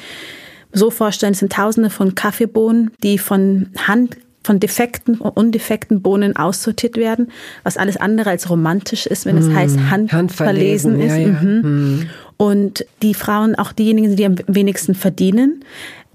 [0.74, 6.38] so vorstellen, es sind Tausende von Kaffeebohnen, die von Hand von defekten und undefekten Bohnen
[6.38, 7.32] aussortiert werden,
[7.64, 11.12] was alles andere als romantisch ist, wenn es mm, heißt Hand handverlesen ist.
[11.12, 11.28] Ja, ja.
[11.28, 11.60] Mhm.
[11.60, 12.10] Mm.
[12.38, 15.66] Und die Frauen auch diejenigen, die am wenigsten verdienen.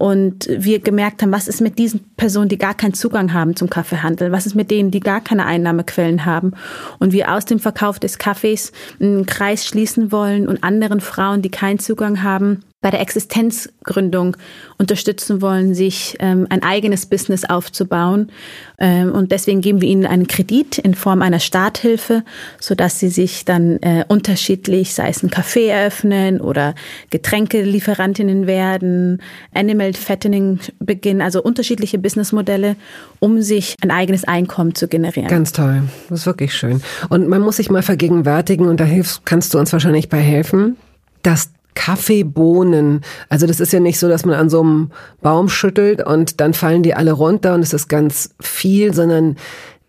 [0.03, 3.71] Und wir gemerkt haben, was ist mit diesen Personen, die gar keinen Zugang haben zum
[3.71, 4.33] Kaffeehandel?
[4.33, 6.55] Was ist mit denen, die gar keine Einnahmequellen haben?
[6.99, 11.53] Und wir aus dem Verkauf des Kaffees einen Kreis schließen wollen und anderen Frauen, die
[11.53, 14.37] keinen Zugang haben, bei der Existenzgründung
[14.77, 18.31] unterstützen wollen, sich ähm, ein eigenes Business aufzubauen.
[18.79, 22.25] Ähm, und deswegen geben wir ihnen einen Kredit in Form einer Starthilfe,
[22.59, 26.75] sodass sie sich dann äh, unterschiedlich, sei es ein Café eröffnen oder
[27.11, 29.23] Getränkelieferantinnen werden,
[29.55, 32.75] Animal Fattening beginnen, also unterschiedliche Businessmodelle,
[33.21, 35.29] um sich ein eigenes Einkommen zu generieren.
[35.29, 35.85] Ganz toll.
[36.09, 36.83] Das ist wirklich schön.
[37.09, 40.77] Und man muss sich mal vergegenwärtigen, und da hilfst, kannst du uns wahrscheinlich bei helfen,
[41.23, 43.01] dass Kaffeebohnen.
[43.29, 46.55] Also das ist ja nicht so, dass man an so einem Baum schüttelt und dann
[46.55, 49.37] fallen die alle runter und es ist ganz viel, sondern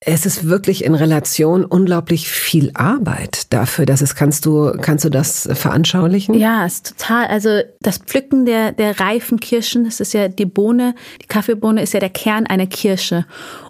[0.05, 5.09] es ist wirklich in Relation unglaublich viel Arbeit dafür, dass es kannst du kannst du
[5.09, 6.35] das veranschaulichen?
[6.35, 7.27] Ja, es ist total.
[7.27, 11.93] Also das Pflücken der der reifen Kirschen, das ist ja die Bohne, die Kaffeebohne ist
[11.93, 13.25] ja der Kern einer Kirsche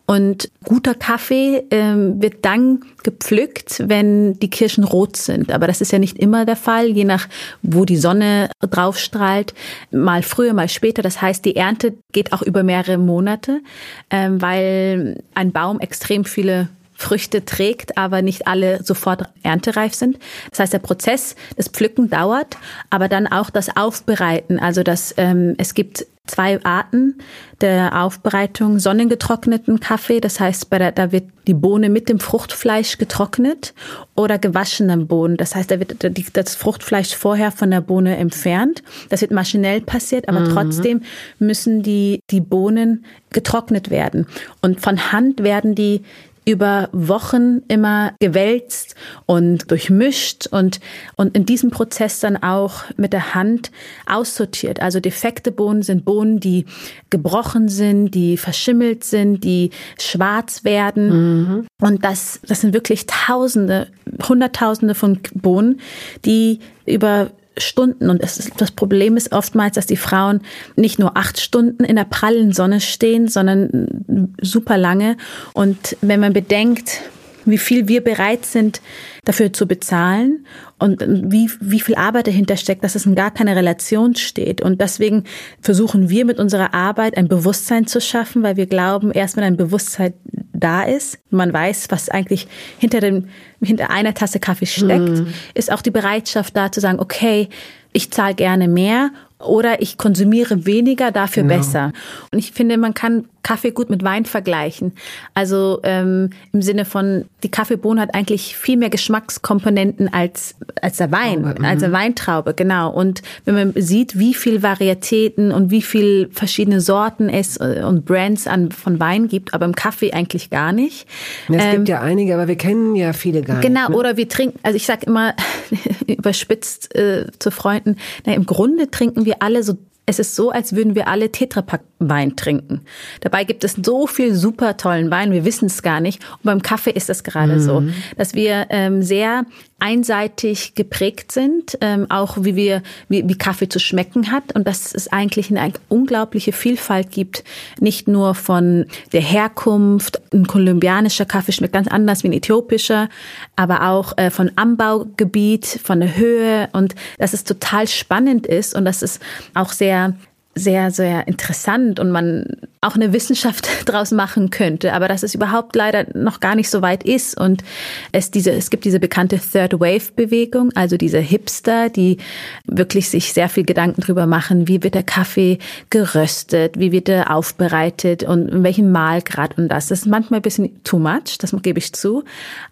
[0.05, 5.51] und guter Kaffee ähm, wird dann gepflückt, wenn die Kirschen rot sind.
[5.51, 7.29] Aber das ist ja nicht immer der Fall, je nach
[7.61, 9.53] wo die Sonne drauf strahlt.
[9.91, 11.01] Mal früher, mal später.
[11.01, 13.61] Das heißt, die Ernte geht auch über mehrere Monate,
[14.09, 16.67] ähm, weil ein Baum extrem viele
[17.03, 20.17] Früchte trägt, aber nicht alle sofort erntereif sind.
[20.49, 22.57] Das heißt, der Prozess, das Pflücken dauert,
[22.89, 24.57] aber dann auch das Aufbereiten.
[24.57, 27.15] Also das, ähm, es gibt zwei Arten
[27.59, 28.79] der Aufbereitung.
[28.79, 33.73] Sonnengetrockneten Kaffee, das heißt, bei der, da wird die Bohne mit dem Fruchtfleisch getrocknet
[34.15, 35.35] oder gewaschenen Bohnen.
[35.35, 35.97] Das heißt, da wird
[36.33, 38.83] das Fruchtfleisch vorher von der Bohne entfernt.
[39.09, 40.49] Das wird maschinell passiert, aber mhm.
[40.53, 41.01] trotzdem
[41.39, 44.27] müssen die, die Bohnen getrocknet werden.
[44.61, 46.03] Und von Hand werden die
[46.45, 50.79] über Wochen immer gewälzt und durchmischt und,
[51.15, 53.71] und in diesem Prozess dann auch mit der Hand
[54.05, 54.81] aussortiert.
[54.81, 56.65] Also defekte Bohnen sind Bohnen, die
[57.09, 61.09] gebrochen sind, die verschimmelt sind, die schwarz werden.
[61.43, 61.67] Mhm.
[61.81, 63.87] Und das, das sind wirklich Tausende,
[64.27, 65.79] Hunderttausende von Bohnen,
[66.25, 68.09] die über Stunden.
[68.09, 70.41] Und ist, das Problem ist oftmals, dass die Frauen
[70.75, 75.17] nicht nur acht Stunden in der prallen Sonne stehen, sondern super lange.
[75.53, 77.01] Und wenn man bedenkt,
[77.45, 78.81] wie viel wir bereit sind,
[79.25, 80.45] dafür zu bezahlen
[80.79, 84.61] und wie, wie viel Arbeit dahinter steckt, dass es in gar keine Relation steht.
[84.61, 85.23] Und deswegen
[85.61, 89.57] versuchen wir mit unserer Arbeit ein Bewusstsein zu schaffen, weil wir glauben, erst wenn ein
[89.57, 90.13] Bewusstsein
[90.53, 93.27] da ist, man weiß, was eigentlich hinter dem,
[93.61, 95.27] hinter einer Tasse Kaffee steckt, mhm.
[95.53, 97.49] ist auch die Bereitschaft da zu sagen, okay,
[97.91, 101.55] ich zahle gerne mehr oder ich konsumiere weniger, dafür genau.
[101.55, 101.91] besser.
[102.31, 104.93] Und ich finde, man kann Kaffee gut mit Wein vergleichen.
[105.33, 111.11] Also ähm, im Sinne von, die Kaffeebohne hat eigentlich viel mehr Geschmackskomponenten als, als der
[111.11, 111.93] Wein, oh, als der mhm.
[111.93, 112.89] Weintraube, genau.
[112.91, 118.05] Und wenn man sieht, wie viel Varietäten und wie viel verschiedene Sorten es äh, und
[118.05, 121.05] Brands an, von Wein gibt, aber im Kaffee eigentlich gar nicht.
[121.49, 123.87] Es ähm, gibt ja einige, aber wir kennen ja viele gar genau, nicht.
[123.87, 125.35] Genau, oder wir trinken, also ich sage immer
[126.07, 130.75] überspitzt äh, zu Freunden, na, im Grunde trinken wir alle so es ist so, als
[130.75, 132.81] würden wir alle Tetrapack Wein trinken.
[133.21, 136.21] Dabei gibt es so viel super tollen Wein, wir wissen es gar nicht.
[136.37, 137.59] Und beim Kaffee ist das gerade mhm.
[137.59, 137.83] so,
[138.17, 139.45] dass wir ähm, sehr
[139.83, 144.95] einseitig geprägt sind, ähm, auch wie wir wie, wie Kaffee zu schmecken hat und dass
[144.95, 147.43] es eigentlich eine unglaubliche Vielfalt gibt,
[147.81, 150.21] nicht nur von der Herkunft.
[150.33, 153.09] Ein kolumbianischer Kaffee schmeckt ganz anders wie ein äthiopischer,
[153.57, 158.85] aber auch äh, von Anbaugebiet, von der Höhe und dass es total spannend ist und
[158.85, 159.19] dass es
[159.53, 160.13] auch sehr
[160.55, 162.45] sehr, sehr interessant und man
[162.81, 166.81] auch eine Wissenschaft draus machen könnte, aber dass es überhaupt leider noch gar nicht so
[166.81, 167.63] weit ist und
[168.11, 172.17] es diese, es gibt diese bekannte Third Wave Bewegung, also diese Hipster, die
[172.65, 175.57] wirklich sich sehr viel Gedanken drüber machen, wie wird der Kaffee
[175.89, 179.87] geröstet, wie wird er aufbereitet und in welchem Mahlgrad und das.
[179.87, 182.23] Das ist manchmal ein bisschen too much, das gebe ich zu,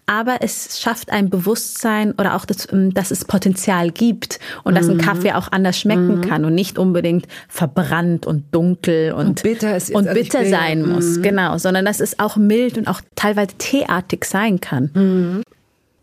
[0.06, 4.98] aber es schafft ein Bewusstsein oder auch, dass, dass es Potenzial gibt und dass ein
[4.98, 5.02] mhm.
[5.02, 6.20] Kaffee auch anders schmecken mhm.
[6.22, 7.26] kann und nicht unbedingt
[7.72, 11.22] verbrannt und dunkel und, und bitter, ist und bitter sein muss, mhm.
[11.22, 14.90] genau, sondern dass es auch mild und auch teilweise teeartig sein kann.
[14.94, 15.42] Mhm.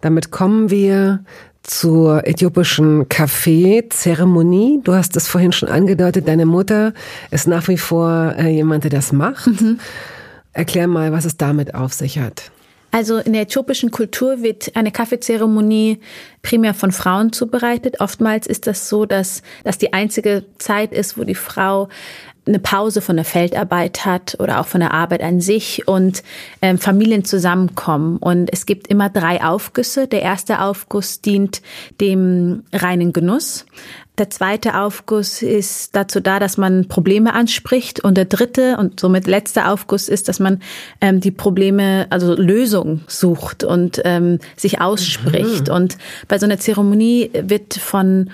[0.01, 1.23] Damit kommen wir
[1.63, 4.79] zur äthiopischen Kaffeezeremonie.
[4.83, 6.93] Du hast es vorhin schon angedeutet, deine Mutter
[7.31, 9.47] ist nach wie vor äh, jemand, der das macht.
[9.47, 9.79] Mhm.
[10.53, 12.51] Erklär mal, was es damit auf sich hat.
[12.91, 15.99] Also in der äthiopischen Kultur wird eine Kaffeezeremonie
[16.41, 17.99] primär von Frauen zubereitet.
[17.99, 21.89] Oftmals ist das so, dass das die einzige Zeit ist, wo die Frau
[22.49, 26.23] eine Pause von der Feldarbeit hat oder auch von der Arbeit an sich und
[26.61, 28.17] ähm, Familien zusammenkommen.
[28.17, 30.07] Und es gibt immer drei Aufgüsse.
[30.07, 31.61] Der erste Aufguss dient
[32.01, 33.65] dem reinen Genuss.
[34.19, 38.01] Der zweite Aufguss ist dazu da, dass man Probleme anspricht.
[38.01, 40.61] Und der dritte und somit letzte Aufguss ist, dass man
[40.99, 45.69] ähm, die Probleme, also Lösungen sucht und ähm, sich ausspricht.
[45.69, 45.73] Mhm.
[45.73, 45.97] Und
[46.27, 48.29] bei so einer Zeremonie wird von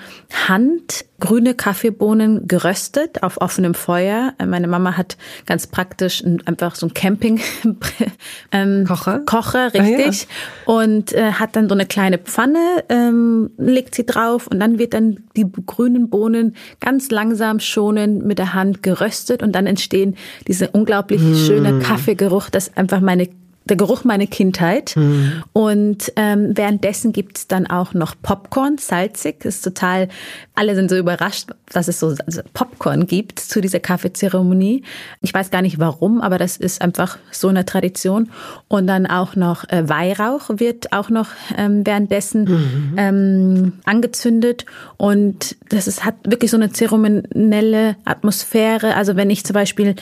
[0.48, 4.34] Hand grüne Kaffeebohnen geröstet auf offenem Feuer.
[4.44, 7.40] Meine Mama hat ganz praktisch einfach so ein Camping
[8.52, 10.74] ähm, Kocher, Kocher richtig ah, ja.
[10.74, 14.94] und äh, hat dann so eine kleine Pfanne, ähm, legt sie drauf und dann wird
[14.94, 20.70] dann die grünen Bohnen ganz langsam schonend mit der Hand geröstet und dann entstehen diese
[20.70, 21.34] unglaublich mm.
[21.34, 23.28] schöne Kaffeegeruch, das einfach meine
[23.68, 24.94] der Geruch meiner Kindheit.
[24.96, 25.42] Mhm.
[25.52, 29.40] Und ähm, währenddessen gibt's dann auch noch Popcorn, salzig.
[29.40, 30.08] Das ist total,
[30.54, 34.82] alle sind so überrascht, dass es so also Popcorn gibt zu dieser Kaffeezeremonie.
[35.20, 38.30] Ich weiß gar nicht warum, aber das ist einfach so eine Tradition.
[38.68, 42.94] Und dann auch noch äh, Weihrauch wird auch noch ähm, währenddessen mhm.
[42.96, 44.64] ähm, angezündet.
[44.96, 48.94] Und das ist, hat wirklich so eine zeremonielle Atmosphäre.
[48.94, 49.96] Also wenn ich zum Beispiel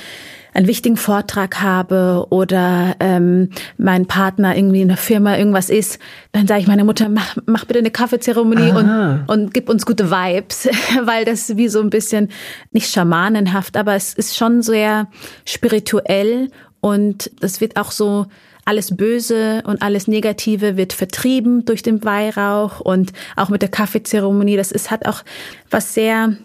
[0.55, 5.99] einen wichtigen Vortrag habe oder ähm, mein Partner irgendwie in der Firma irgendwas ist,
[6.33, 10.11] dann sage ich meiner Mutter, mach, mach bitte eine Kaffeezeremonie und, und gib uns gute
[10.11, 10.69] Vibes,
[11.05, 12.31] weil das wie so ein bisschen
[12.71, 15.09] nicht schamanenhaft, aber es ist schon sehr
[15.45, 16.51] spirituell
[16.81, 18.27] und das wird auch so
[18.65, 24.57] alles Böse und alles Negative wird vertrieben durch den Weihrauch und auch mit der Kaffeezeremonie.
[24.57, 25.23] Das ist hat auch
[25.71, 26.37] was sehr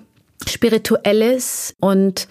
[0.48, 2.28] spirituelles und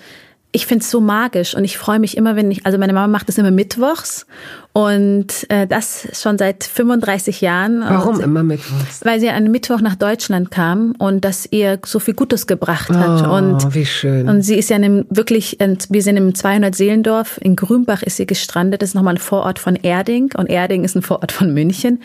[0.53, 3.09] ich finde es so magisch und ich freue mich immer, wenn ich, also meine Mama
[3.09, 4.27] macht das immer mittwochs
[4.79, 7.81] und äh, das schon seit 35 Jahren.
[7.81, 9.05] Warum und, immer Mittwochs?
[9.05, 13.27] Weil sie an Mittwoch nach Deutschland kam und das ihr so viel Gutes gebracht hat.
[13.27, 14.29] Oh, und, wie schön.
[14.29, 18.19] Und sie ist ja in einem, wirklich, wir sind im 200 Seelendorf, in Grünbach ist
[18.19, 21.53] sie gestrandet, das ist nochmal ein Vorort von Erding und Erding ist ein Vorort von
[21.53, 22.01] München.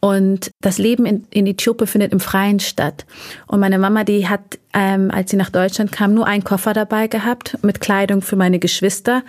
[0.00, 3.06] Und das Leben in, in Äthiopien findet im Freien statt.
[3.46, 7.06] Und meine Mama, die hat, ähm, als sie nach Deutschland kam, nur einen Koffer dabei
[7.06, 9.22] gehabt mit Kleidung für meine Geschwister.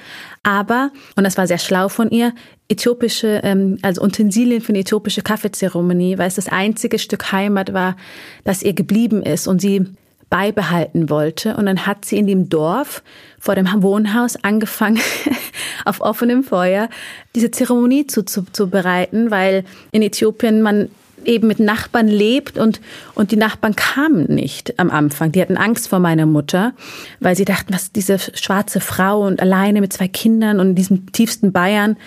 [0.43, 2.33] Aber, und das war sehr schlau von ihr,
[2.71, 7.95] äthiopische, ähm, also Utensilien für eine äthiopische Kaffeezeremonie, weil es das einzige Stück Heimat war,
[8.43, 9.85] das ihr geblieben ist und sie
[10.29, 11.57] beibehalten wollte.
[11.57, 13.03] Und dann hat sie in dem Dorf
[13.37, 14.99] vor dem Wohnhaus angefangen,
[15.85, 16.89] auf offenem Feuer
[17.35, 20.89] diese Zeremonie zu, zu, weil in Äthiopien man
[21.25, 22.81] eben mit Nachbarn lebt und,
[23.15, 25.31] und die Nachbarn kamen nicht am Anfang.
[25.31, 26.73] Die hatten Angst vor meiner Mutter,
[27.19, 31.11] weil sie dachten, was diese schwarze Frau und alleine mit zwei Kindern und in diesem
[31.11, 31.97] tiefsten Bayern.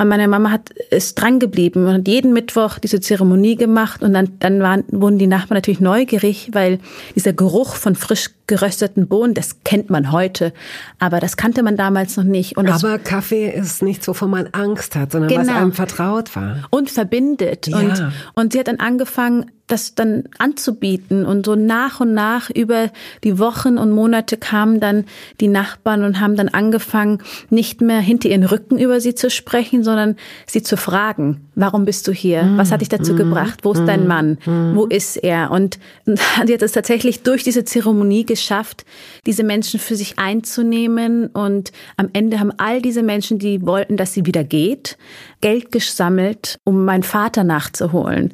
[0.00, 4.14] Und meine Mama hat ist dran geblieben und hat jeden Mittwoch diese Zeremonie gemacht und
[4.14, 6.78] dann, dann waren, wurden die Nachbarn natürlich neugierig, weil
[7.14, 10.54] dieser Geruch von frisch gerösteten Bohnen, das kennt man heute,
[10.98, 12.56] aber das kannte man damals noch nicht.
[12.56, 15.42] Und aber Kaffee ist nichts, wovon man Angst hat, sondern genau.
[15.42, 16.66] was einem vertraut war.
[16.70, 17.66] Und verbindet.
[17.66, 17.78] Ja.
[17.78, 21.24] Und, und sie hat dann angefangen, das dann anzubieten.
[21.24, 22.90] Und so nach und nach über
[23.24, 25.04] die Wochen und Monate kamen dann
[25.40, 29.84] die Nachbarn und haben dann angefangen, nicht mehr hinter ihren Rücken über sie zu sprechen,
[29.84, 30.16] sondern
[30.46, 32.50] sie zu fragen, warum bist du hier?
[32.56, 33.60] Was hat dich dazu mm, gebracht?
[33.62, 34.38] Wo ist mm, dein Mann?
[34.44, 34.74] Mm.
[34.74, 35.50] Wo ist er?
[35.50, 38.84] Und sie hat es tatsächlich durch diese Zeremonie geschafft,
[39.26, 41.26] diese Menschen für sich einzunehmen.
[41.28, 44.96] Und am Ende haben all diese Menschen, die wollten, dass sie wieder geht,
[45.40, 48.32] Geld gesammelt, um meinen Vater nachzuholen.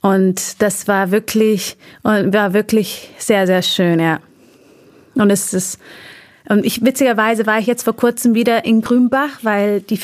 [0.00, 4.20] Und das war wirklich, war wirklich sehr, sehr schön, ja.
[5.14, 5.78] Und es ist,
[6.48, 9.98] und ich, witzigerweise war ich jetzt vor kurzem wieder in Grünbach, weil die,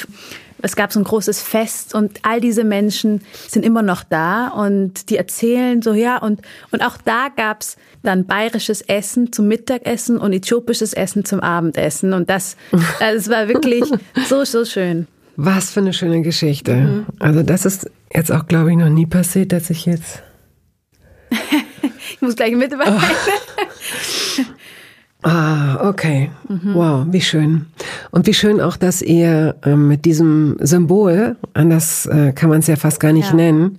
[0.60, 5.10] es gab so ein großes Fest und all diese Menschen sind immer noch da und
[5.10, 6.40] die erzählen so, ja, und,
[6.72, 12.28] und auch da gab's dann bayerisches Essen zum Mittagessen und äthiopisches Essen zum Abendessen und
[12.28, 12.56] das,
[13.00, 13.84] also es war wirklich
[14.28, 15.06] so, so schön.
[15.36, 16.74] Was für eine schöne Geschichte.
[16.74, 17.06] Mhm.
[17.18, 20.22] Also das ist jetzt auch, glaube ich, noch nie passiert, dass ich jetzt...
[21.30, 22.98] ich muss gleich mitweinen.
[22.98, 24.42] Oh.
[25.26, 26.30] Ah, okay.
[26.48, 26.74] Mhm.
[26.74, 27.64] Wow, wie schön.
[28.10, 32.66] Und wie schön auch, dass ihr äh, mit diesem Symbol, anders äh, kann man es
[32.66, 33.34] ja fast gar nicht ja.
[33.34, 33.78] nennen,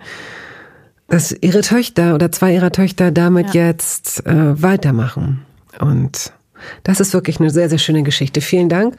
[1.08, 3.68] dass ihre Töchter oder zwei ihrer Töchter damit ja.
[3.68, 5.46] jetzt äh, weitermachen.
[5.80, 6.34] Und
[6.82, 8.42] das ist wirklich eine sehr, sehr schöne Geschichte.
[8.42, 8.96] Vielen Dank.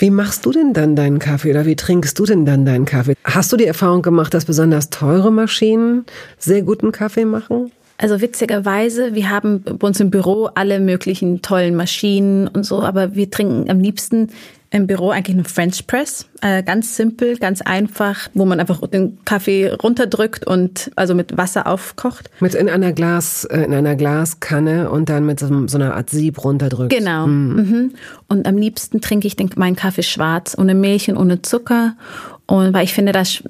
[0.00, 3.14] Wie machst du denn dann deinen Kaffee oder wie trinkst du denn dann deinen Kaffee?
[3.24, 6.06] Hast du die Erfahrung gemacht, dass besonders teure Maschinen
[6.38, 7.72] sehr guten Kaffee machen?
[8.00, 13.16] Also witzigerweise, wir haben bei uns im Büro alle möglichen tollen Maschinen und so, aber
[13.16, 14.28] wir trinken am liebsten
[14.70, 19.18] im Büro eigentlich eine French Press, äh, ganz simpel, ganz einfach, wo man einfach den
[19.24, 22.30] Kaffee runterdrückt und also mit Wasser aufkocht.
[22.40, 26.44] Mit in einer Glas, äh, in einer Glaskanne und dann mit so, einer Art Sieb
[26.44, 26.92] runterdrückt.
[26.92, 27.26] Genau.
[27.26, 27.92] Mhm.
[28.28, 31.96] Und am liebsten trinke ich den, meinen Kaffee schwarz, ohne Milch und ohne Zucker.
[32.46, 33.42] Und weil ich finde, dass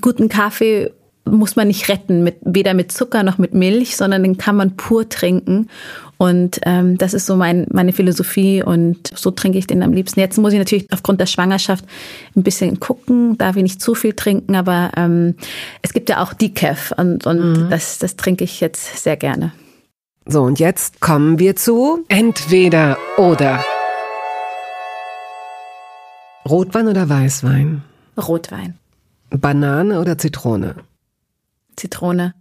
[0.00, 0.92] guten Kaffee
[1.26, 4.76] muss man nicht retten, mit, weder mit Zucker noch mit Milch, sondern den kann man
[4.76, 5.68] pur trinken.
[6.18, 10.20] Und ähm, das ist so mein, meine Philosophie und so trinke ich den am liebsten.
[10.20, 11.84] Jetzt muss ich natürlich aufgrund der Schwangerschaft
[12.34, 15.34] ein bisschen gucken, darf ich nicht zu viel trinken, aber ähm,
[15.82, 17.70] es gibt ja auch Decaf und, und mhm.
[17.70, 19.52] das, das trinke ich jetzt sehr gerne.
[20.24, 23.64] So, und jetzt kommen wir zu entweder oder.
[26.48, 27.82] Rotwein oder Weißwein?
[28.16, 28.78] Rotwein.
[29.30, 30.76] Banane oder Zitrone?
[31.76, 32.34] Zitrone.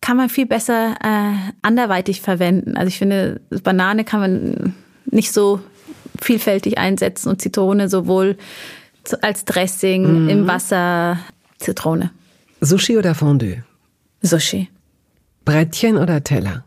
[0.00, 2.76] Kann man viel besser äh, anderweitig verwenden.
[2.76, 4.74] Also ich finde, Banane kann man
[5.06, 5.60] nicht so
[6.20, 8.36] vielfältig einsetzen und Zitrone sowohl
[9.20, 10.28] als Dressing, mhm.
[10.28, 11.18] im Wasser,
[11.58, 12.10] Zitrone.
[12.60, 13.62] Sushi oder Fondue?
[14.22, 14.68] Sushi.
[15.44, 16.64] Brettchen oder Teller?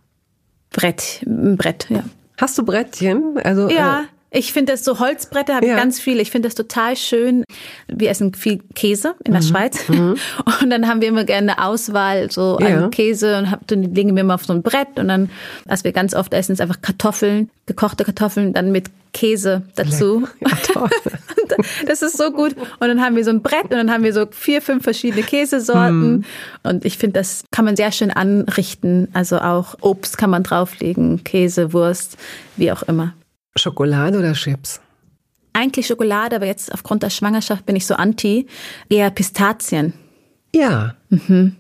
[0.72, 2.04] Brett, Brett, ja.
[2.38, 3.38] Hast du Brettchen?
[3.42, 4.04] Also, ja, äh,
[4.36, 5.74] ich finde das so Holzbretter habe ja.
[5.74, 6.22] ich ganz viele.
[6.22, 7.44] Ich finde das total schön.
[7.88, 9.48] Wir essen viel Käse in der mhm.
[9.48, 10.16] Schweiz mhm.
[10.62, 12.84] und dann haben wir immer gerne eine Auswahl so ja.
[12.84, 15.30] an Käse und hab, dann legen wir immer auf so ein Brett und dann,
[15.66, 20.28] was wir ganz oft essen, ist einfach Kartoffeln, gekochte Kartoffeln, dann mit Käse dazu.
[20.42, 20.50] Ja,
[21.88, 22.54] das ist so gut.
[22.58, 25.24] Und dann haben wir so ein Brett und dann haben wir so vier, fünf verschiedene
[25.24, 26.12] Käsesorten.
[26.12, 26.24] Mhm.
[26.64, 29.08] Und ich finde, das kann man sehr schön anrichten.
[29.14, 32.18] Also auch Obst kann man drauflegen, Käse, Wurst,
[32.58, 33.14] wie auch immer.
[33.58, 34.82] Schokolade oder Chips?
[35.54, 38.48] Eigentlich Schokolade, aber jetzt aufgrund der Schwangerschaft bin ich so anti.
[38.90, 39.94] Eher Pistazien.
[40.54, 40.96] Ja.
[41.10, 41.56] Mhm.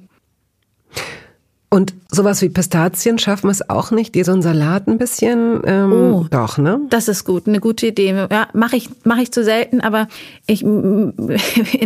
[1.69, 5.61] Und sowas wie Pistazien schaffen wir es auch nicht, dir so einen Salat ein bisschen.
[5.65, 6.79] Ähm, oh, doch, ne?
[6.89, 8.27] Das ist gut, eine gute Idee.
[8.31, 10.07] Ja, mache ich mache ich zu selten, aber
[10.47, 11.13] ich in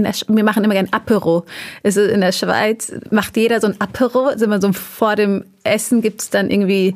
[0.04, 1.46] der, wir machen immer gern Apero.
[1.82, 4.30] Es ist in der Schweiz macht jeder so ein Apero.
[4.36, 6.96] Sind wir so vor dem Essen gibt's dann irgendwie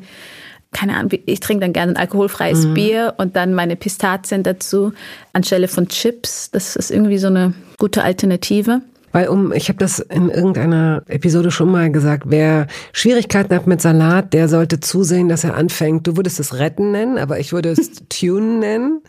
[0.74, 2.74] keine Ahnung, ich trinke dann gerne ein alkoholfreies mhm.
[2.74, 4.92] Bier und dann meine Pistazien dazu
[5.32, 6.50] anstelle von Chips.
[6.50, 8.82] Das ist irgendwie so eine gute Alternative.
[9.12, 13.80] Weil um, ich habe das in irgendeiner Episode schon mal gesagt, wer Schwierigkeiten hat mit
[13.80, 16.06] Salat, der sollte zusehen, dass er anfängt.
[16.06, 19.02] Du würdest es retten nennen, aber ich würde es Tune nennen.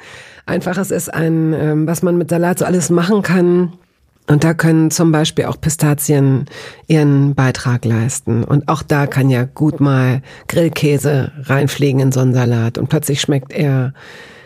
[0.46, 3.74] Einfach, es ist ein, ähm, was man mit Salat so alles machen kann
[4.28, 6.46] und da können zum Beispiel auch Pistazien
[6.88, 8.44] ihren Beitrag leisten.
[8.44, 12.80] Und auch da kann ja gut mal Grillkäse reinfliegen in so einen Salat.
[12.80, 13.94] Und plötzlich schmeckt er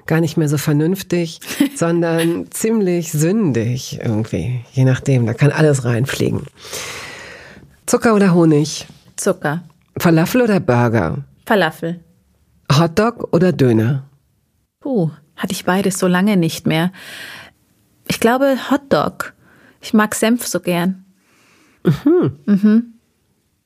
[0.06, 1.40] gar nicht mehr so vernünftig,
[1.76, 4.66] sondern ziemlich sündig irgendwie.
[4.74, 6.42] Je nachdem, da kann alles reinfliegen.
[7.86, 8.86] Zucker oder Honig?
[9.16, 9.64] Zucker.
[9.98, 11.20] Falafel oder Burger?
[11.46, 12.02] Falafel.
[12.72, 14.04] Hotdog oder Döner?
[14.82, 16.92] Puh, hatte ich beides so lange nicht mehr.
[18.08, 19.34] Ich glaube Hotdog.
[19.82, 21.06] Ich mag Senf so gern.
[21.84, 22.40] Mhm.
[22.46, 22.94] Mhm.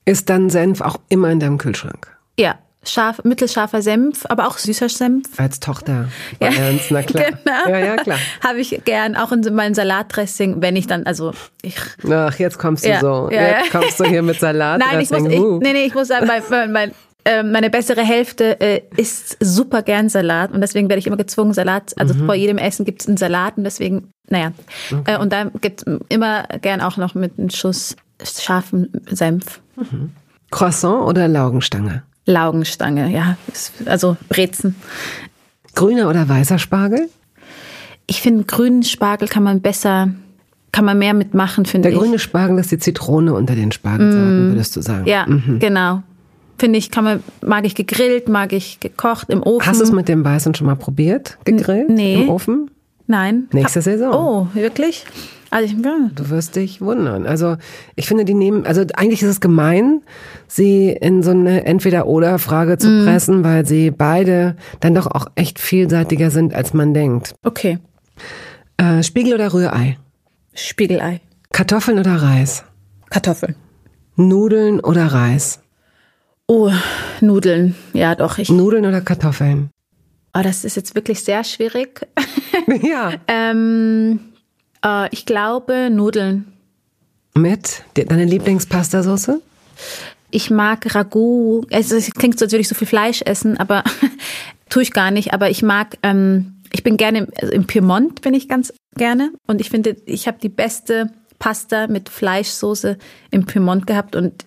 [0.05, 2.16] Ist dann Senf auch immer in deinem Kühlschrank?
[2.38, 5.39] Ja, scharf, mittelscharfer Senf, aber auch süßer Senf.
[5.39, 6.09] Als Tochter.
[6.41, 6.49] Ja.
[6.49, 7.26] Ernst, na klar.
[7.43, 7.70] genau.
[7.70, 8.20] Ja, ja, klar.
[8.43, 11.78] Habe ich gern, auch in meinem Salatdressing, wenn ich dann, also ich.
[12.09, 13.30] Ach, jetzt kommst du ja, so.
[13.32, 14.80] Ja, jetzt kommst du hier mit Salat.
[14.91, 16.91] Nein, ich muss, ich, nee, nee, ich muss sagen, mein, mein,
[17.26, 21.53] ähm, meine bessere Hälfte äh, isst super gern Salat und deswegen werde ich immer gezwungen,
[21.53, 22.26] Salat, also mhm.
[22.26, 24.51] vor jedem Essen gibt es einen Salat und deswegen, naja.
[24.91, 25.13] Okay.
[25.13, 29.61] Äh, und da gibt es immer gern auch noch mit einem Schuss scharfen Senf.
[29.78, 30.11] Mhm.
[30.51, 32.03] Croissant oder Laugenstange?
[32.26, 33.38] Laugenstange, ja.
[33.86, 34.76] Also Brezen.
[35.76, 37.09] Grüner oder weißer Spargel?
[38.05, 40.09] Ich finde, grünen Spargel kann man besser,
[40.74, 41.95] kann man mehr mitmachen, finde ich.
[41.95, 44.51] Der grüne Spargel ist die Zitrone unter den Spargelsorten, mm.
[44.51, 45.07] würdest du sagen.
[45.07, 45.59] Ja, mhm.
[45.59, 46.03] genau
[46.64, 49.68] finde ich, kann man, mag ich gegrillt, mag ich gekocht im Ofen.
[49.68, 51.38] Hast du es mit dem Weißen schon mal probiert?
[51.43, 51.89] Gegrillt?
[51.89, 52.24] N nee.
[52.24, 52.72] Im Ofen?
[53.05, 53.49] Nein.
[53.51, 54.14] Nächste Saison.
[54.14, 55.03] Oh, wirklich?
[55.49, 56.09] Also ich, ja.
[56.16, 57.28] Du wirst dich wundern.
[57.28, 57.57] Also
[57.97, 60.03] ich finde, die nehmen, also eigentlich ist es gemein,
[60.47, 63.03] sie in so eine Entweder-Oder-Frage zu mm.
[63.03, 67.36] pressen, weil sie beide dann doch auch echt vielseitiger sind, als man denkt.
[67.43, 67.80] Okay.
[68.78, 69.97] Äh, Spiegel oder Rührei?
[70.53, 71.20] Spiegelei.
[71.51, 72.64] Kartoffeln oder Reis?
[73.09, 73.55] Kartoffeln.
[74.16, 75.59] Nudeln oder Reis?
[76.48, 76.72] Oh,
[77.22, 77.76] Nudeln.
[77.94, 78.38] Ja, doch.
[78.38, 79.70] Ich, Nudeln oder Kartoffeln?
[80.34, 82.08] Oh, das ist jetzt wirklich sehr schwierig.
[82.82, 83.14] ja.
[83.28, 84.20] ähm,
[84.84, 86.52] äh, ich glaube Nudeln.
[87.36, 89.39] Mit deine Lieblingspastasauce?
[90.32, 91.68] Ich mag Ragout.
[91.72, 93.84] Also es klingt so, als würde ich so viel Fleisch essen, aber
[94.70, 95.34] tue ich gar nicht.
[95.34, 99.62] Aber ich mag ähm, ich bin gerne also im Piemont bin ich ganz gerne und
[99.62, 102.98] ich finde, ich habe die beste Pasta mit Fleischsoße
[103.32, 104.46] im Piemont gehabt und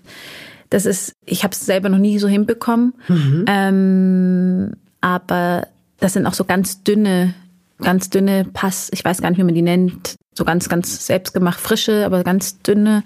[0.77, 3.47] das ist, ich habe es selber noch nie so hinbekommen, mhm.
[3.49, 5.69] ähm, aber
[6.01, 7.33] das sind auch so ganz dünne,
[7.81, 11.59] ganz dünne Pass, ich weiß gar nicht, wie man die nennt, so ganz, ganz selbstgemacht,
[11.59, 13.05] frische, aber ganz dünne.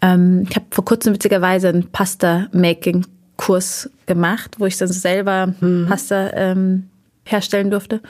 [0.00, 5.86] Ähm, ich habe vor kurzem witzigerweise einen Pasta-Making-Kurs gemacht, wo ich dann selber mhm.
[5.88, 6.88] Pasta ähm,
[7.24, 8.00] herstellen durfte.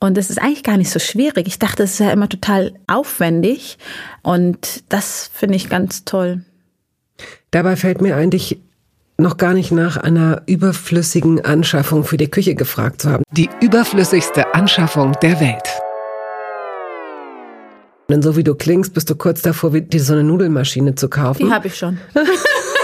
[0.00, 1.46] Und das ist eigentlich gar nicht so schwierig.
[1.46, 3.78] Ich dachte, es ist ja immer total aufwendig.
[4.22, 6.42] Und das finde ich ganz toll.
[7.50, 8.60] Dabei fällt mir eigentlich
[9.16, 13.24] noch gar nicht nach einer überflüssigen Anschaffung für die Küche gefragt zu haben.
[13.32, 15.68] Die überflüssigste Anschaffung der Welt.
[18.10, 21.46] Denn so wie du klingst, bist du kurz davor, dir so eine Nudelmaschine zu kaufen.
[21.46, 21.98] Die habe ich schon.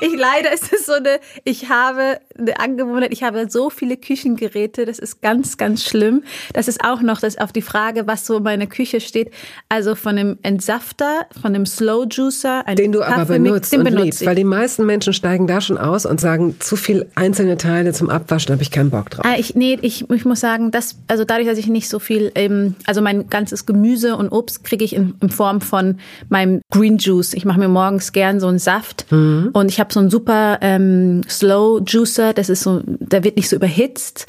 [0.00, 4.84] ich leider ist es so eine, ich habe eine Angewohnheit, ich habe so viele Küchengeräte,
[4.84, 6.22] das ist ganz, ganz schlimm.
[6.52, 9.30] Das ist auch noch das auf die Frage, was so in meiner Küche steht.
[9.68, 14.04] Also von einem Entsafter, von einem Slow Juicer, den du aber benutzt den und benutze
[14.04, 17.92] liebst, weil die meisten Menschen steigen da schon aus und sagen, zu viel einzelne Teile
[17.92, 19.24] zum Abwaschen habe ich keinen Bock drauf.
[19.24, 22.32] Ah, ich, nee, ich, ich muss sagen, dass, also dadurch, dass ich nicht so viel,
[22.34, 26.98] ähm, also mein ganzes Gemüse und Obst kriege ich in, in Form von meinem Green
[26.98, 27.34] Juice.
[27.34, 29.50] Ich mache mir morgens gern so einen Saft mhm.
[29.52, 33.48] und ich habe so einen super ähm, Slow Juicer das ist so, der wird nicht
[33.48, 34.26] so überhitzt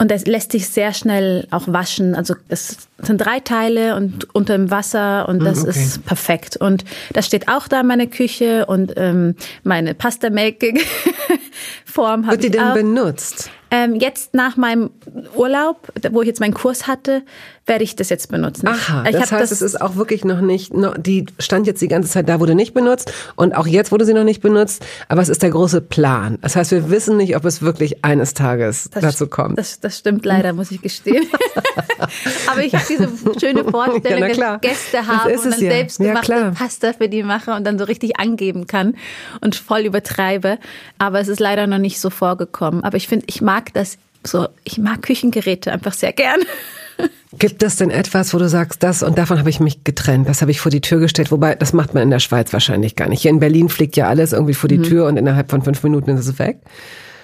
[0.00, 2.14] und das lässt sich sehr schnell auch waschen.
[2.14, 5.70] Also es sind drei Teile und unter dem Wasser und das okay.
[5.70, 6.56] ist perfekt.
[6.56, 10.86] Und das steht auch da in meiner Küche und ähm, meine Pasta-Making-Form
[12.26, 12.74] habe ich Wird die denn auch.
[12.74, 13.50] benutzt?
[13.72, 14.90] Ähm, jetzt nach meinem
[15.36, 17.22] Urlaub, wo ich jetzt meinen Kurs hatte,
[17.66, 18.66] werde ich das jetzt benutzen.
[18.66, 21.80] Aha, ich das heißt, das es ist auch wirklich noch nicht, noch, die stand jetzt
[21.80, 24.84] die ganze Zeit da, wurde nicht benutzt und auch jetzt wurde sie noch nicht benutzt,
[25.06, 26.36] aber es ist der große Plan.
[26.42, 29.56] Das heißt, wir wissen nicht, ob es wirklich eines Tages das, dazu kommt.
[29.56, 31.28] Das, das stimmt leider, muss ich gestehen.
[32.50, 33.08] aber ich habe diese
[33.40, 35.70] schöne Vorstellung, ja, dass Gäste habe und dann ja.
[35.70, 38.94] selbstgemachte ja, Pasta für die mache und dann so richtig angeben kann
[39.40, 40.58] und voll übertreibe.
[40.98, 42.84] Aber es ist leider noch nicht so vorgekommen.
[42.84, 46.40] Aber ich finde, ich mag das so, ich mag Küchengeräte einfach sehr gern.
[47.38, 50.42] Gibt es denn etwas, wo du sagst, das und davon habe ich mich getrennt, das
[50.42, 53.08] habe ich vor die Tür gestellt, wobei das macht man in der Schweiz wahrscheinlich gar
[53.08, 53.22] nicht.
[53.22, 54.82] Hier in Berlin fliegt ja alles irgendwie vor die mhm.
[54.82, 56.58] Tür und innerhalb von fünf Minuten ist es weg.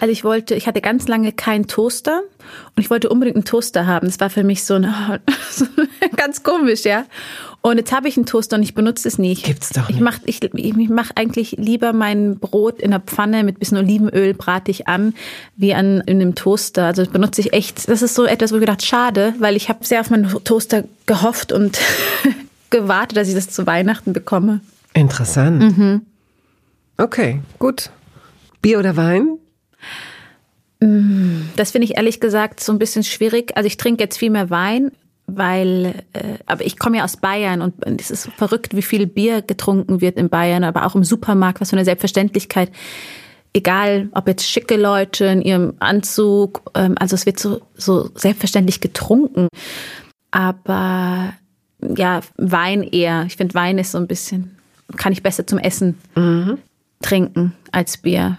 [0.01, 2.23] Also ich wollte, ich hatte ganz lange keinen Toaster
[2.75, 4.07] und ich wollte unbedingt einen Toaster haben.
[4.07, 4.85] Das war für mich so, ein,
[5.51, 5.65] so
[6.17, 7.05] ganz komisch, ja.
[7.63, 9.45] Und jetzt habe ich einen Toaster und ich benutze es nicht.
[9.45, 9.97] Gibt's doch nicht.
[9.97, 14.35] Ich mache ich, ich mach eigentlich lieber mein Brot in der Pfanne mit bisschen Olivenöl
[14.35, 15.15] brate ich an,
[15.57, 16.85] wie an in einem Toaster.
[16.85, 17.89] Also benutze ich echt.
[17.89, 20.85] Das ist so etwas, wo ich gedacht, schade, weil ich habe sehr auf meinen Toaster
[21.07, 21.79] gehofft und
[22.71, 24.61] gewartet, dass ich das zu Weihnachten bekomme.
[24.95, 25.61] Interessant.
[25.61, 26.03] Mhm.
[26.99, 27.91] Okay, gut.
[28.63, 29.39] Bier oder Wein?
[30.81, 33.57] Mm, das finde ich ehrlich gesagt so ein bisschen schwierig.
[33.57, 34.93] Also ich trinke jetzt viel mehr Wein,
[35.27, 39.43] weil, äh, aber ich komme ja aus Bayern und es ist verrückt, wie viel Bier
[39.43, 42.71] getrunken wird in Bayern, aber auch im Supermarkt, was für eine Selbstverständlichkeit.
[43.53, 48.81] Egal, ob jetzt schicke Leute in ihrem Anzug, ähm, also es wird so, so selbstverständlich
[48.81, 49.49] getrunken.
[50.31, 51.33] Aber
[51.97, 53.25] ja, Wein eher.
[53.27, 54.57] Ich finde, Wein ist so ein bisschen,
[54.97, 56.59] kann ich besser zum Essen mhm.
[57.01, 58.39] trinken als Bier.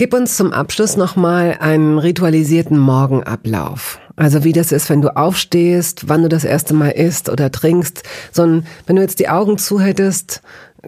[0.00, 4.00] Gib uns zum Abschluss nochmal einen ritualisierten Morgenablauf.
[4.16, 8.02] Also wie das ist, wenn du aufstehst, wann du das erste Mal isst oder trinkst.
[8.32, 10.40] So ein, wenn du jetzt die Augen zu hättest,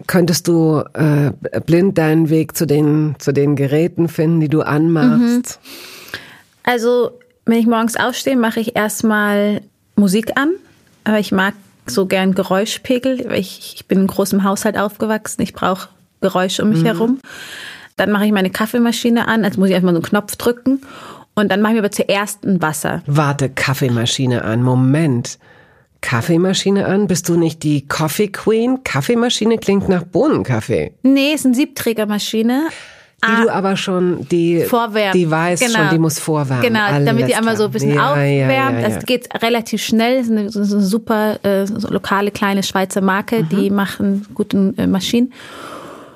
[0.07, 5.59] könntest du äh, blind deinen Weg zu den, zu den Geräten finden, die du anmachst.
[5.61, 6.13] Mhm.
[6.63, 7.11] Also
[7.45, 9.61] wenn ich morgens aufstehe, mache ich erstmal
[9.95, 10.53] Musik an.
[11.03, 11.53] Aber ich mag
[11.85, 13.31] so gern Geräuschpegel.
[13.33, 15.43] Ich, ich bin in großem Haushalt aufgewachsen.
[15.43, 15.89] Ich brauche
[16.19, 16.87] Geräusche um mich mhm.
[16.87, 17.19] herum.
[17.95, 20.81] Dann mache ich meine Kaffeemaschine an, also muss ich erstmal so einen Knopf drücken.
[21.35, 23.01] Und dann mache ich aber zuerst ein Wasser.
[23.07, 24.61] Warte, Kaffeemaschine an.
[24.61, 25.39] Moment.
[26.01, 27.07] Kaffeemaschine an?
[27.07, 28.83] Bist du nicht die Coffee Queen?
[28.83, 30.93] Kaffeemaschine klingt nach Bohnenkaffee.
[31.01, 32.67] Nee, ist eine Siebträgermaschine.
[33.25, 35.13] Die ah, du aber schon, die, vorwärmen.
[35.13, 35.79] die weiß genau.
[35.79, 36.61] schon, die muss vorwärmen.
[36.61, 38.79] Genau, Alles damit die einmal so ein bisschen ja, aufwärmt.
[38.79, 40.17] Ja, ja, das geht relativ schnell.
[40.17, 43.49] Das ist eine, das ist eine super äh, so lokale kleine Schweizer Marke, mhm.
[43.49, 45.31] die machen gute äh, Maschinen.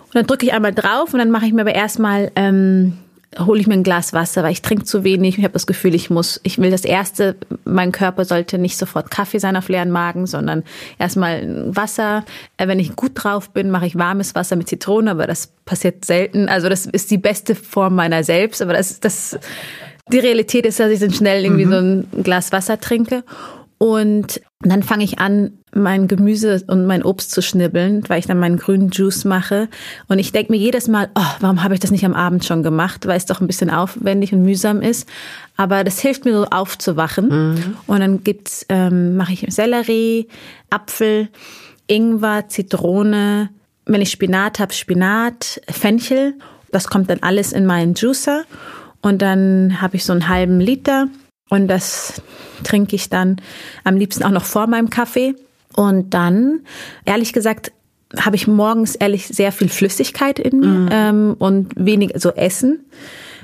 [0.08, 2.98] Und dann drücke ich einmal drauf und dann mache ich mir aber erstmal, ähm,
[3.38, 5.38] hole ich mir ein Glas Wasser, weil ich trinke zu wenig.
[5.38, 7.36] Ich habe das Gefühl, ich muss, ich will das erste,
[7.66, 10.64] mein Körper sollte nicht sofort Kaffee sein auf leeren Magen, sondern
[10.98, 12.24] erstmal Wasser.
[12.58, 16.06] Äh, wenn ich gut drauf bin, mache ich warmes Wasser mit Zitrone, aber das passiert
[16.06, 16.48] selten.
[16.48, 19.38] Also das ist die beste Form meiner selbst, aber das, das,
[20.12, 21.72] die Realität ist, dass ich dann schnell irgendwie mhm.
[21.72, 23.24] so ein Glas Wasser trinke.
[23.78, 28.40] Und dann fange ich an, mein Gemüse und mein Obst zu schnibbeln, weil ich dann
[28.40, 29.70] meinen grünen Juice mache.
[30.08, 32.64] Und ich denke mir jedes Mal, oh, warum habe ich das nicht am Abend schon
[32.64, 35.08] gemacht, weil es doch ein bisschen aufwendig und mühsam ist.
[35.56, 37.28] Aber das hilft mir so aufzuwachen.
[37.28, 37.78] Mhm.
[37.86, 40.28] Und dann gibt's, ähm, mache ich Sellerie,
[40.72, 41.30] Apfel,
[41.86, 43.50] Ingwer, Zitrone.
[43.86, 46.34] Wenn ich Spinat habe, Spinat, Fenchel.
[46.72, 48.44] Das kommt dann alles in meinen Juicer.
[49.02, 51.08] Und dann habe ich so einen halben Liter
[51.50, 52.22] und das
[52.64, 53.38] trinke ich dann
[53.84, 55.36] am liebsten auch noch vor meinem Kaffee.
[55.76, 56.62] Und dann,
[57.06, 57.72] ehrlich gesagt,
[58.20, 60.90] habe ich morgens ehrlich sehr viel Flüssigkeit in mir mhm.
[60.92, 62.86] ähm, und wenig so Essen.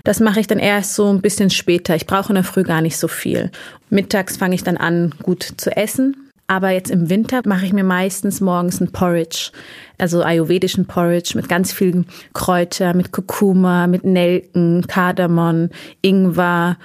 [0.03, 1.95] Das mache ich dann erst so ein bisschen später.
[1.95, 3.51] Ich brauche in der Früh gar nicht so viel.
[3.89, 6.17] Mittags fange ich dann an, gut zu essen.
[6.47, 9.51] Aber jetzt im Winter mache ich mir meistens morgens ein Porridge,
[9.97, 15.69] also ayurvedischen Porridge mit ganz vielen Kräuter, mit Kurkuma, mit Nelken, Kardamom,
[16.01, 16.77] Ingwer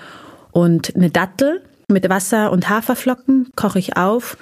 [0.58, 4.36] und eine Dattel mit Wasser und Haferflocken koche ich auf.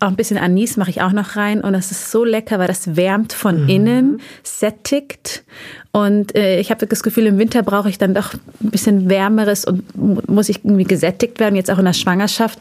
[0.00, 2.68] Auch ein bisschen Anis mache ich auch noch rein und das ist so lecker, weil
[2.68, 3.68] das wärmt von mhm.
[3.68, 5.44] innen, sättigt
[5.94, 9.66] und äh, ich habe das Gefühl, im Winter brauche ich dann doch ein bisschen wärmeres
[9.66, 9.84] und
[10.26, 11.54] muss ich irgendwie gesättigt werden.
[11.54, 12.58] Jetzt auch in der Schwangerschaft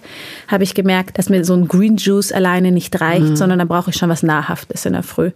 [0.50, 3.36] habe ich gemerkt, dass mir so ein Green Juice alleine nicht reicht, mhm.
[3.38, 5.32] sondern da brauche ich schon was Nahrhaftes in der Früh.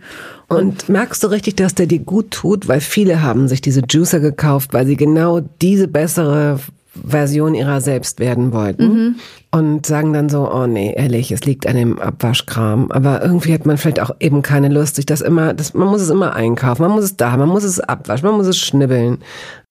[0.50, 2.68] Und, und merkst du richtig, dass der dir gut tut?
[2.68, 6.60] Weil viele haben sich diese Juicer gekauft, weil sie genau diese bessere
[7.04, 9.16] Version ihrer selbst werden wollten mhm.
[9.52, 12.92] und sagen dann so, oh nee, ehrlich, es liegt an dem Abwaschkram.
[12.92, 16.02] Aber irgendwie hat man vielleicht auch eben keine Lust, sich das immer, das, man muss
[16.02, 19.20] es immer einkaufen, man muss es da, man muss es abwaschen, man muss es schnibbeln.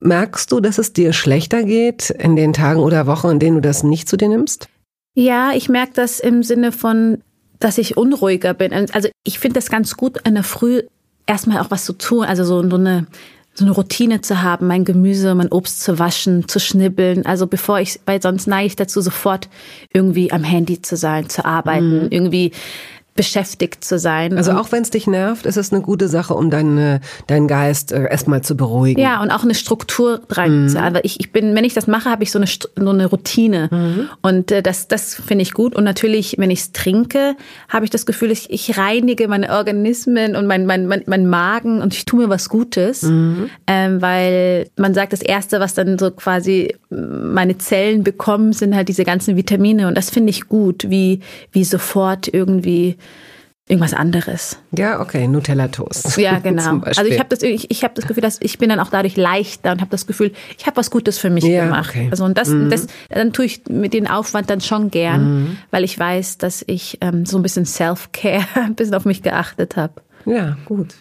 [0.01, 3.63] Merkst du, dass es dir schlechter geht in den Tagen oder Wochen, in denen du
[3.63, 4.69] das nicht zu dir nimmst?
[5.15, 7.19] Ja, ich merke das im Sinne von,
[7.61, 8.73] dass ich unruhiger bin.
[8.93, 10.83] Also ich finde das ganz gut, in der Früh
[11.27, 13.07] erstmal auch was zu tun, also so, so eine
[13.55, 17.25] so eine Routine zu haben, mein Gemüse, mein Obst zu waschen, zu schnibbeln.
[17.25, 19.49] Also bevor ich, weil sonst neige ich dazu, sofort
[19.93, 22.09] irgendwie am Handy zu sein, zu arbeiten, mhm.
[22.11, 22.51] irgendwie
[23.15, 24.37] beschäftigt zu sein.
[24.37, 27.93] Also auch wenn es dich nervt, ist es eine gute Sache, um deinen deinen Geist
[27.93, 29.01] äh, erstmal zu beruhigen.
[29.01, 30.67] Ja, und auch eine Struktur rein.
[30.67, 30.77] Mhm.
[30.77, 33.69] Also ich, ich bin, wenn ich das mache, habe ich so eine so eine Routine
[33.71, 34.09] mhm.
[34.23, 35.77] und äh, das das finde ich gut.
[35.77, 37.37] Und natürlich, wenn ich es trinke,
[37.69, 41.83] habe ich das Gefühl, ich, ich reinige meine Organismen und mein mein, mein mein Magen
[41.83, 43.49] und ich tue mir was Gutes, mhm.
[43.69, 48.89] ähm, weil man sagt, das erste, was dann so quasi meine Zellen bekommen, sind halt
[48.89, 51.21] diese ganzen Vitamine und das finde ich gut, wie
[51.53, 52.97] wie sofort irgendwie
[53.67, 54.59] irgendwas anderes.
[54.77, 56.19] Ja, okay, Nutella Toast.
[56.19, 56.81] Ja, genau.
[56.81, 59.17] Also ich habe das ich, ich habe das Gefühl, dass ich bin dann auch dadurch
[59.17, 61.91] leichter und habe das Gefühl, ich habe was Gutes für mich ja, gemacht.
[61.91, 62.09] Okay.
[62.11, 62.69] Also und das, mhm.
[62.69, 65.57] das dann tue ich mit dem Aufwand dann schon gern, mhm.
[65.71, 69.77] weil ich weiß, dass ich ähm, so ein bisschen Self-Care ein bisschen auf mich geachtet
[69.77, 69.95] habe.
[70.27, 70.97] Ja, gut.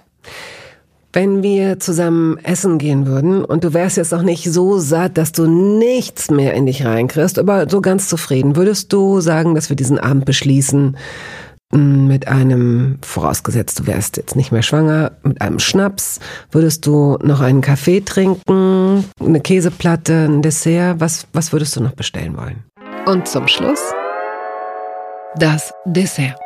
[1.12, 5.32] Wenn wir zusammen essen gehen würden und du wärst jetzt auch nicht so satt, dass
[5.32, 9.76] du nichts mehr in dich reinkriegst, aber so ganz zufrieden, würdest du sagen, dass wir
[9.76, 10.98] diesen Abend beschließen
[11.74, 16.20] mit einem, vorausgesetzt du wärst jetzt nicht mehr schwanger, mit einem Schnaps,
[16.52, 21.94] würdest du noch einen Kaffee trinken, eine Käseplatte, ein Dessert, was, was würdest du noch
[21.94, 22.64] bestellen wollen?
[23.06, 23.82] Und zum Schluss
[25.36, 26.40] das Dessert.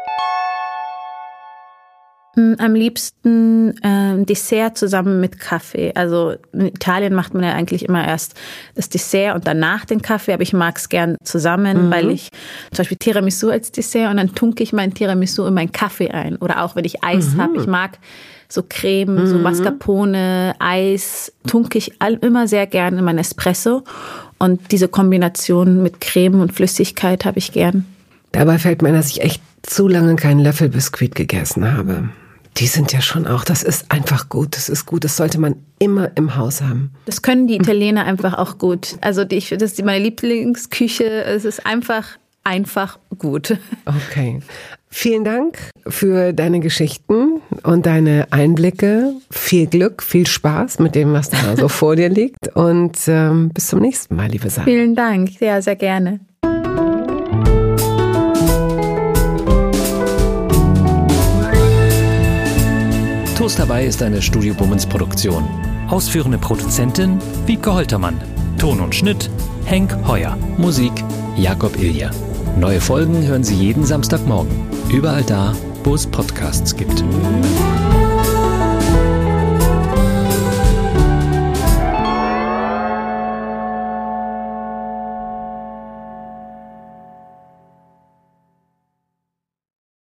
[2.37, 5.91] Hm, am liebsten äh, Dessert zusammen mit Kaffee.
[5.95, 8.35] Also in Italien macht man ja eigentlich immer erst
[8.75, 11.91] das Dessert und danach den Kaffee, aber ich mag es gern zusammen, mhm.
[11.91, 12.29] weil ich
[12.69, 16.35] zum Beispiel Tiramisu als Dessert und dann tunke ich mein Tiramisu in meinen Kaffee ein.
[16.35, 17.41] Oder auch wenn ich Eis mhm.
[17.41, 17.97] habe, ich mag
[18.49, 19.27] so Creme, mhm.
[19.27, 23.83] so Mascarpone, Eis, tunke ich all, immer sehr gern in mein Espresso.
[24.37, 27.87] Und diese Kombination mit Creme und Flüssigkeit habe ich gern.
[28.31, 32.09] Dabei fällt mir ein, dass ich echt zu lange keinen Löffelbiskuit gegessen habe.
[32.59, 35.55] Die sind ja schon auch, das ist einfach gut, das ist gut, das sollte man
[35.77, 36.91] immer im Haus haben.
[37.05, 38.97] Das können die Italiener einfach auch gut.
[39.01, 43.57] Also die, ich, das ist meine Lieblingsküche, es ist einfach, einfach gut.
[43.85, 44.41] Okay.
[44.89, 49.13] Vielen Dank für deine Geschichten und deine Einblicke.
[49.29, 52.55] Viel Glück, viel Spaß mit dem, was da so vor dir liegt.
[52.55, 54.65] Und ähm, bis zum nächsten Mal, liebe Sarah.
[54.65, 56.21] Vielen Dank, ja, sehr gerne.
[63.47, 65.47] Toast dabei ist eine Studio Bummens Produktion.
[65.87, 68.19] Ausführende Produzentin Wiebke Holtermann.
[68.57, 69.29] Ton und Schnitt
[69.63, 70.37] Henk Heuer.
[70.57, 70.91] Musik
[71.37, 72.11] Jakob Ilja.
[72.59, 74.51] Neue Folgen hören Sie jeden Samstagmorgen.
[74.89, 77.05] Überall da, wo es Podcasts gibt.